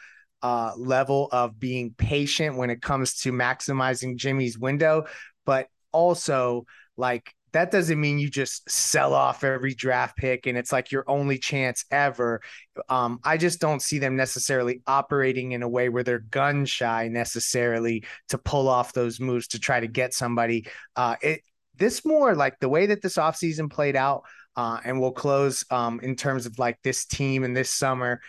uh, 0.42 0.72
level 0.76 1.28
of 1.32 1.58
being 1.58 1.94
patient 1.96 2.56
when 2.56 2.70
it 2.70 2.82
comes 2.82 3.20
to 3.22 3.32
maximizing 3.32 4.16
Jimmy's 4.16 4.58
window, 4.58 5.04
but 5.44 5.68
also 5.92 6.66
like 6.96 7.34
that 7.52 7.70
doesn't 7.70 8.00
mean 8.00 8.18
you 8.18 8.30
just 8.30 8.70
sell 8.70 9.12
off 9.12 9.42
every 9.42 9.74
draft 9.74 10.16
pick 10.16 10.46
and 10.46 10.56
it's 10.56 10.70
like 10.72 10.92
your 10.92 11.04
only 11.08 11.38
chance 11.38 11.84
ever. 11.90 12.40
Um, 12.88 13.18
I 13.24 13.36
just 13.38 13.60
don't 13.60 13.82
see 13.82 13.98
them 13.98 14.14
necessarily 14.14 14.82
operating 14.86 15.52
in 15.52 15.62
a 15.62 15.68
way 15.68 15.88
where 15.88 16.04
they're 16.04 16.20
gun 16.20 16.64
shy 16.64 17.08
necessarily 17.08 18.04
to 18.28 18.38
pull 18.38 18.68
off 18.68 18.92
those 18.92 19.18
moves 19.18 19.48
to 19.48 19.58
try 19.58 19.80
to 19.80 19.88
get 19.88 20.14
somebody. 20.14 20.66
Uh, 20.94 21.16
it 21.22 21.40
this 21.76 22.04
more 22.04 22.34
like 22.34 22.58
the 22.60 22.68
way 22.68 22.86
that 22.86 23.02
this 23.02 23.16
offseason 23.16 23.70
played 23.70 23.96
out, 23.96 24.22
uh, 24.54 24.78
and 24.84 25.00
we'll 25.00 25.12
close 25.12 25.64
um, 25.70 25.98
in 26.02 26.14
terms 26.14 26.46
of 26.46 26.58
like 26.58 26.78
this 26.82 27.06
team 27.06 27.42
and 27.42 27.56
this 27.56 27.70
summer. 27.70 28.20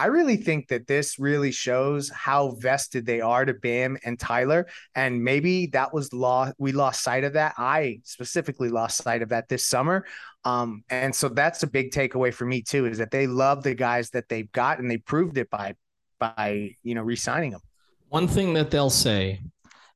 I 0.00 0.06
really 0.06 0.38
think 0.38 0.68
that 0.68 0.86
this 0.86 1.18
really 1.18 1.52
shows 1.52 2.08
how 2.08 2.52
vested 2.52 3.04
they 3.04 3.20
are 3.20 3.44
to 3.44 3.52
Bam 3.52 3.98
and 4.02 4.18
Tyler. 4.18 4.66
And 4.94 5.22
maybe 5.22 5.66
that 5.68 5.92
was 5.92 6.10
law. 6.14 6.52
We 6.56 6.72
lost 6.72 7.02
sight 7.02 7.22
of 7.22 7.34
that. 7.34 7.52
I 7.58 8.00
specifically 8.04 8.70
lost 8.70 9.02
sight 9.02 9.20
of 9.20 9.28
that 9.28 9.50
this 9.50 9.66
summer. 9.66 10.06
Um, 10.42 10.84
and 10.88 11.14
so 11.14 11.28
that's 11.28 11.64
a 11.64 11.66
big 11.66 11.90
takeaway 11.90 12.32
for 12.32 12.46
me 12.46 12.62
too, 12.62 12.86
is 12.86 12.96
that 12.96 13.10
they 13.10 13.26
love 13.26 13.62
the 13.62 13.74
guys 13.74 14.08
that 14.10 14.26
they've 14.30 14.50
got 14.52 14.78
and 14.78 14.90
they 14.90 14.96
proved 14.96 15.36
it 15.36 15.50
by 15.50 15.74
by 16.18 16.74
you 16.82 16.94
know 16.94 17.02
re-signing 17.02 17.50
them. 17.50 17.60
One 18.08 18.26
thing 18.26 18.54
that 18.54 18.70
they'll 18.70 18.88
say 18.88 19.42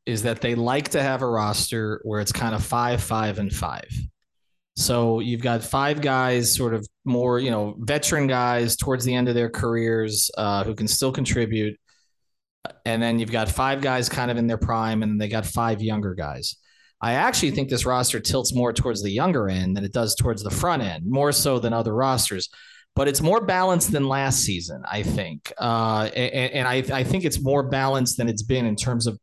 is 0.04 0.22
that 0.24 0.42
they 0.42 0.54
like 0.54 0.90
to 0.90 1.02
have 1.02 1.22
a 1.22 1.26
roster 1.26 2.02
where 2.04 2.20
it's 2.20 2.32
kind 2.32 2.54
of 2.54 2.62
five, 2.62 3.02
five, 3.02 3.38
and 3.38 3.50
five. 3.50 3.88
So 4.76 5.20
you've 5.20 5.40
got 5.40 5.62
five 5.62 6.00
guys, 6.00 6.54
sort 6.54 6.74
of 6.74 6.86
more, 7.04 7.38
you 7.38 7.50
know, 7.50 7.76
veteran 7.78 8.26
guys 8.26 8.76
towards 8.76 9.04
the 9.04 9.14
end 9.14 9.28
of 9.28 9.34
their 9.34 9.48
careers 9.48 10.30
uh, 10.36 10.64
who 10.64 10.74
can 10.74 10.88
still 10.88 11.12
contribute. 11.12 11.78
And 12.84 13.02
then 13.02 13.18
you've 13.18 13.30
got 13.30 13.48
five 13.48 13.80
guys 13.80 14.08
kind 14.08 14.30
of 14.30 14.36
in 14.36 14.46
their 14.46 14.58
prime, 14.58 15.02
and 15.02 15.20
they 15.20 15.28
got 15.28 15.46
five 15.46 15.80
younger 15.80 16.14
guys. 16.14 16.56
I 17.00 17.12
actually 17.12 17.50
think 17.50 17.68
this 17.68 17.84
roster 17.84 18.18
tilts 18.18 18.54
more 18.54 18.72
towards 18.72 19.02
the 19.02 19.10
younger 19.10 19.48
end 19.48 19.76
than 19.76 19.84
it 19.84 19.92
does 19.92 20.14
towards 20.14 20.42
the 20.42 20.50
front 20.50 20.82
end, 20.82 21.04
more 21.06 21.32
so 21.32 21.58
than 21.58 21.72
other 21.72 21.94
rosters. 21.94 22.48
But 22.96 23.08
it's 23.08 23.20
more 23.20 23.44
balanced 23.44 23.92
than 23.92 24.08
last 24.08 24.40
season, 24.40 24.82
I 24.90 25.02
think. 25.02 25.52
Uh, 25.58 26.08
and, 26.14 26.52
and 26.52 26.68
I, 26.68 26.98
I 27.00 27.04
think 27.04 27.24
it's 27.24 27.42
more 27.42 27.62
balanced 27.62 28.16
than 28.16 28.28
it's 28.28 28.42
been 28.42 28.64
in 28.64 28.76
terms 28.76 29.06
of 29.06 29.18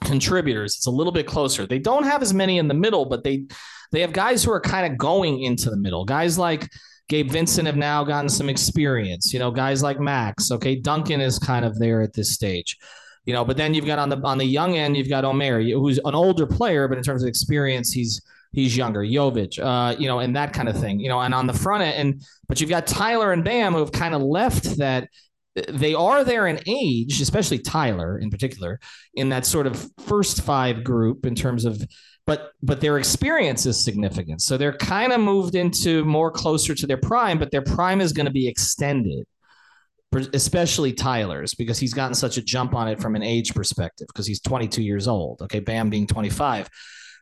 contributors. 0.00 0.76
It's 0.76 0.86
a 0.86 0.90
little 0.90 1.12
bit 1.12 1.26
closer. 1.26 1.66
They 1.66 1.78
don't 1.78 2.04
have 2.04 2.22
as 2.22 2.34
many 2.34 2.58
in 2.58 2.66
the 2.66 2.74
middle, 2.74 3.04
but 3.04 3.24
they 3.24 3.44
they 3.92 4.00
have 4.00 4.12
guys 4.12 4.44
who 4.44 4.52
are 4.52 4.60
kind 4.60 4.90
of 4.90 4.98
going 4.98 5.42
into 5.42 5.70
the 5.70 5.76
middle. 5.76 6.04
Guys 6.04 6.38
like 6.38 6.68
Gabe 7.08 7.30
Vincent 7.30 7.66
have 7.66 7.76
now 7.76 8.04
gotten 8.04 8.28
some 8.28 8.48
experience. 8.48 9.32
You 9.32 9.38
know, 9.38 9.50
guys 9.50 9.82
like 9.82 9.98
Max. 9.98 10.50
Okay, 10.50 10.76
Duncan 10.76 11.20
is 11.20 11.38
kind 11.38 11.64
of 11.64 11.78
there 11.78 12.02
at 12.02 12.12
this 12.12 12.32
stage. 12.32 12.76
You 13.24 13.34
know, 13.34 13.44
but 13.44 13.56
then 13.56 13.74
you've 13.74 13.86
got 13.86 13.98
on 13.98 14.08
the 14.08 14.18
on 14.24 14.38
the 14.38 14.44
young 14.44 14.76
end, 14.76 14.96
you've 14.96 15.08
got 15.08 15.24
Omer, 15.24 15.62
who's 15.62 15.98
an 15.98 16.14
older 16.14 16.46
player, 16.46 16.88
but 16.88 16.96
in 16.96 17.04
terms 17.04 17.22
of 17.22 17.28
experience, 17.28 17.92
he's 17.92 18.22
he's 18.52 18.76
younger. 18.76 19.00
Jovic, 19.00 19.58
uh, 19.58 19.96
you 19.98 20.06
know, 20.06 20.20
and 20.20 20.34
that 20.36 20.52
kind 20.52 20.68
of 20.68 20.78
thing. 20.78 21.00
You 21.00 21.08
know, 21.08 21.20
and 21.20 21.34
on 21.34 21.46
the 21.46 21.52
front 21.52 21.82
end, 21.82 21.96
and 21.98 22.22
but 22.48 22.60
you've 22.60 22.70
got 22.70 22.86
Tyler 22.86 23.32
and 23.32 23.44
Bam 23.44 23.72
who 23.72 23.80
have 23.80 23.92
kind 23.92 24.14
of 24.14 24.22
left 24.22 24.78
that 24.78 25.08
they 25.68 25.94
are 25.94 26.24
there 26.24 26.46
in 26.46 26.60
age, 26.66 27.20
especially 27.20 27.58
Tyler 27.58 28.18
in 28.18 28.30
particular, 28.30 28.80
in 29.14 29.30
that 29.30 29.44
sort 29.44 29.66
of 29.66 29.90
first 30.06 30.42
five 30.42 30.84
group 30.84 31.26
in 31.26 31.34
terms 31.34 31.64
of 31.64 31.82
but 32.28 32.52
but 32.62 32.82
their 32.82 32.98
experience 32.98 33.64
is 33.64 33.82
significant. 33.82 34.42
So 34.42 34.58
they're 34.58 34.76
kind 34.76 35.14
of 35.14 35.20
moved 35.20 35.54
into 35.54 36.04
more 36.04 36.30
closer 36.30 36.74
to 36.74 36.86
their 36.86 36.98
prime, 36.98 37.38
but 37.38 37.50
their 37.50 37.62
prime 37.62 38.02
is 38.02 38.12
going 38.12 38.26
to 38.26 38.32
be 38.32 38.46
extended, 38.46 39.24
especially 40.34 40.92
Tyler's 40.92 41.54
because 41.54 41.78
he's 41.78 41.94
gotten 41.94 42.14
such 42.14 42.36
a 42.36 42.42
jump 42.42 42.74
on 42.74 42.86
it 42.86 43.00
from 43.00 43.16
an 43.16 43.22
age 43.22 43.54
perspective 43.54 44.08
because 44.08 44.26
he's 44.26 44.42
22 44.42 44.82
years 44.82 45.08
old. 45.08 45.40
Okay, 45.40 45.60
Bam 45.60 45.88
being 45.88 46.06
25. 46.06 46.68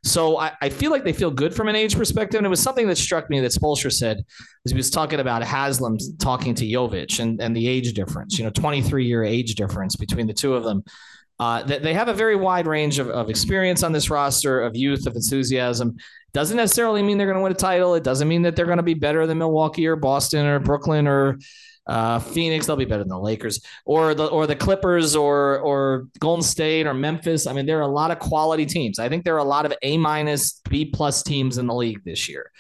So 0.03 0.39
I, 0.39 0.53
I, 0.61 0.71
feel 0.71 0.91
like 0.91 1.05
they 1.05 1.13
feel 1.13 1.31
good 1.31 1.55
from 1.55 1.69
an 1.69 1.77
age 1.77 1.97
perspective. 1.97 2.39
And 2.39 2.47
it 2.47 2.51
was 2.51 2.61
something 2.61 2.87
that 2.89 2.99
struck 2.99 3.31
me 3.31 3.41
that 3.41 3.53
Spoelstra 3.53 3.93
said 3.93 4.19
as 4.65 4.73
he 4.73 4.77
was 4.77 4.91
talking 4.91 5.21
about 5.21 5.43
Haslem 5.43 5.99
talking 6.21 6.55
to 6.57 6.65
Jovic 6.65 7.19
and, 7.19 7.41
and 7.41 7.57
the 7.57 7.67
age 7.67 7.93
difference, 7.93 8.39
you 8.39 8.45
know, 8.45 8.51
23 8.51 9.07
year 9.07 9.25
age 9.25 9.55
difference 9.55 9.97
between 9.97 10.27
the 10.27 10.35
two 10.35 10.55
of 10.55 10.65
them. 10.65 10.83
Uh, 11.39 11.63
they 11.63 11.93
have 11.93 12.09
a 12.09 12.15
very 12.15 12.35
wide 12.37 12.67
range 12.67 12.99
of, 12.99 13.11
of 13.11 13.29
experience 13.29 13.83
on 13.83 13.93
this 13.93 14.09
roster, 14.09 14.63
of 14.63 14.75
youth, 14.75 15.07
of 15.07 15.15
enthusiasm. 15.17 15.97
Doesn't 16.33 16.57
necessarily 16.57 17.03
mean 17.03 17.19
they're 17.19 17.27
going 17.27 17.37
to 17.37 17.43
win 17.43 17.53
a 17.53 17.55
title. 17.55 17.95
It 17.95 18.05
doesn't 18.05 18.29
mean 18.29 18.43
that 18.43 18.57
they're 18.57 18.67
going 18.67 18.79
to 18.79 18.83
be 18.83 18.95
better 18.95 19.27
than 19.27 19.39
Milwaukee 19.39 19.87
or 19.87 19.97
Boston 19.97 20.47
or 20.47 20.59
Brooklyn 20.59 21.07
or 21.07 21.39
uh, 21.87 22.19
Phoenix. 22.19 22.67
They'll 22.67 22.77
be 22.77 22.87
better 22.87 23.03
than 23.03 23.11
the 23.11 23.19
Lakers 23.19 23.61
or 23.85 24.15
the 24.15 24.27
or 24.27 24.47
the 24.47 24.57
Clippers 24.57 25.15
or 25.15 25.59
or 25.59 26.09
Golden 26.19 26.43
State 26.43 26.87
or 26.87 26.95
Memphis. 26.95 27.47
I 27.47 27.53
mean, 27.53 27.67
there 27.67 27.79
are 27.79 27.83
a 27.83 27.87
lot 27.87 28.11
of 28.11 28.19
quality 28.19 28.67
teams. 28.67 28.99
I 28.99 29.09
think 29.09 29.25
there 29.25 29.35
are 29.35 29.39
a 29.39 29.45
lot 29.45 29.67
of 29.67 29.75
A 29.83 29.99
minus, 29.99 30.61
B 30.69 30.87
plus 30.87 31.23
teams 31.23 31.59
in 31.59 31.67
the 31.67 31.75
league 31.75 32.03
this 32.05 32.29
year. 32.29 32.51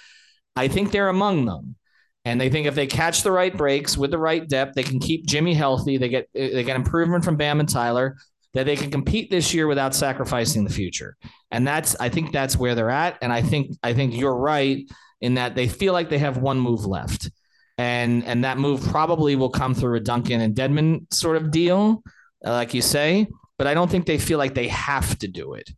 I 0.54 0.68
think 0.68 0.90
they're 0.90 1.08
among 1.08 1.46
them. 1.46 1.76
And 2.24 2.40
they 2.40 2.50
think 2.50 2.66
if 2.66 2.74
they 2.74 2.88
catch 2.88 3.22
the 3.22 3.30
right 3.30 3.56
breaks 3.56 3.96
with 3.96 4.10
the 4.10 4.18
right 4.18 4.46
depth, 4.48 4.74
they 4.74 4.82
can 4.82 4.98
keep 4.98 5.26
Jimmy 5.26 5.54
healthy. 5.54 5.96
They 5.96 6.08
get 6.08 6.28
they 6.34 6.64
get 6.64 6.76
improvement 6.76 7.24
from 7.24 7.36
Bam 7.36 7.60
and 7.60 7.68
Tyler 7.68 8.16
that 8.56 8.64
they 8.64 8.74
can 8.74 8.90
compete 8.90 9.30
this 9.30 9.52
year 9.52 9.66
without 9.66 9.94
sacrificing 9.94 10.64
the 10.64 10.72
future. 10.72 11.14
And 11.50 11.68
that's 11.68 11.94
I 12.00 12.08
think 12.08 12.32
that's 12.32 12.56
where 12.56 12.74
they're 12.74 12.88
at. 12.90 13.18
And 13.20 13.30
I 13.30 13.42
think 13.42 13.76
I 13.82 13.92
think 13.92 14.16
you're 14.16 14.34
right 14.34 14.90
in 15.20 15.34
that 15.34 15.54
they 15.54 15.68
feel 15.68 15.92
like 15.92 16.08
they 16.08 16.18
have 16.18 16.38
one 16.38 16.58
move 16.58 16.86
left. 16.86 17.30
And 17.76 18.24
and 18.24 18.44
that 18.44 18.56
move 18.56 18.80
probably 18.80 19.36
will 19.36 19.50
come 19.50 19.74
through 19.74 19.96
a 19.96 20.00
Duncan 20.00 20.40
and 20.40 20.54
Dedmon 20.54 21.12
sort 21.12 21.36
of 21.36 21.50
deal, 21.50 22.02
like 22.42 22.72
you 22.72 22.80
say. 22.80 23.26
But 23.58 23.66
I 23.66 23.74
don't 23.74 23.90
think 23.90 24.06
they 24.06 24.18
feel 24.18 24.38
like 24.38 24.54
they 24.54 24.68
have 24.68 25.18
to 25.18 25.28
do 25.28 25.52
it 25.52 25.70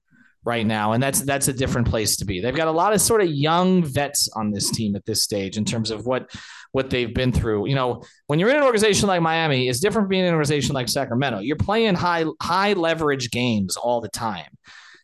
right 0.49 0.67
now, 0.67 0.93
and 0.93 1.03
that's 1.03 1.21
that's 1.21 1.49
a 1.49 1.53
different 1.53 1.87
place 1.87 2.17
to 2.17 2.25
be. 2.25 2.41
They've 2.41 2.57
got 2.57 2.69
a 2.69 2.73
lot 2.73 2.95
of 2.95 3.01
sort 3.03 3.21
of 3.21 3.29
young 3.29 3.85
vets 3.85 4.29
on 4.35 4.51
this 4.51 4.71
team 4.71 4.97
at 4.97 5.05
this 5.05 5.23
stage 5.23 5.59
in 5.59 5.65
terms 5.67 5.91
of 5.91 6.07
what 6.07 6.31
what 6.73 6.89
they've 6.89 7.13
been 7.13 7.33
through. 7.33 7.69
You 7.69 7.75
know, 7.75 8.03
when 8.29 8.39
you're 8.39 8.49
in 8.49 8.57
an 8.57 8.63
organization 8.63 9.09
like 9.09 9.21
Miami, 9.21 9.69
it's 9.69 9.79
different 9.79 10.07
from 10.07 10.09
being 10.09 10.23
in 10.23 10.29
an 10.29 10.35
organization 10.35 10.75
like 10.75 10.89
Sacramento. 10.89 11.41
You're 11.41 11.57
playing 11.57 11.95
high 11.95 12.25
high 12.43 12.73
leverage 12.73 13.31
games 13.31 13.77
all 13.77 14.01
the 14.01 14.09
time, 14.09 14.51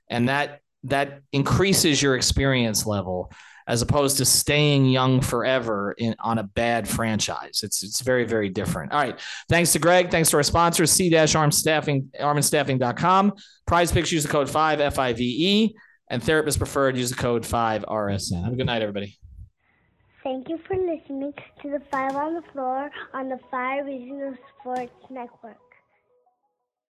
and 0.09 0.31
that 0.31 0.61
that 0.85 1.21
increases 1.33 2.01
your 2.03 2.17
experience 2.17 2.87
level 2.87 3.31
as 3.67 3.83
opposed 3.83 4.19
to 4.19 4.25
staying 4.25 4.87
young 4.87 5.21
forever 5.21 5.95
in 5.99 6.15
on 6.21 6.39
a 6.39 6.43
bad 6.43 6.89
franchise. 6.89 7.63
It's 7.63 7.83
it's 7.83 8.01
very 8.01 8.25
very 8.25 8.49
different. 8.49 8.93
All 8.93 9.01
right, 9.01 9.19
thanks 9.49 9.73
to 9.73 9.79
Greg. 9.79 10.11
Thanks 10.11 10.31
to 10.31 10.37
our 10.37 10.43
sponsors, 10.43 10.91
C 10.91 11.11
Dash 11.11 11.35
Arm 11.35 11.51
Staffing, 11.51 12.11
Armandstaffing.com. 12.21 13.35
Prize 13.67 13.93
Picks 13.93 14.13
use 14.13 14.23
the 14.23 14.29
code 14.29 14.51
five 14.51 14.81
F 14.81 14.99
I 14.99 15.13
V 15.13 15.25
E, 15.25 15.77
and 16.11 16.23
Therapist 16.23 16.59
Preferred 16.59 16.97
use 16.97 17.11
the 17.11 17.17
code 17.17 17.47
five 17.47 17.85
RSN. 17.87 18.45
Have 18.45 18.53
a 18.53 18.57
good 18.57 18.67
night, 18.67 18.83
everybody. 18.83 19.19
Thank 20.23 20.49
you 20.49 20.59
for 20.67 20.75
listening 20.75 21.35
to 21.61 21.71
the 21.71 21.83
Five 21.93 22.17
on 22.17 22.33
the 22.33 22.43
Floor 22.53 22.91
on 23.13 23.29
the 23.29 23.39
Five 23.51 23.85
Reasons 23.85 24.39
Sports 24.59 24.93
Network. 25.11 25.59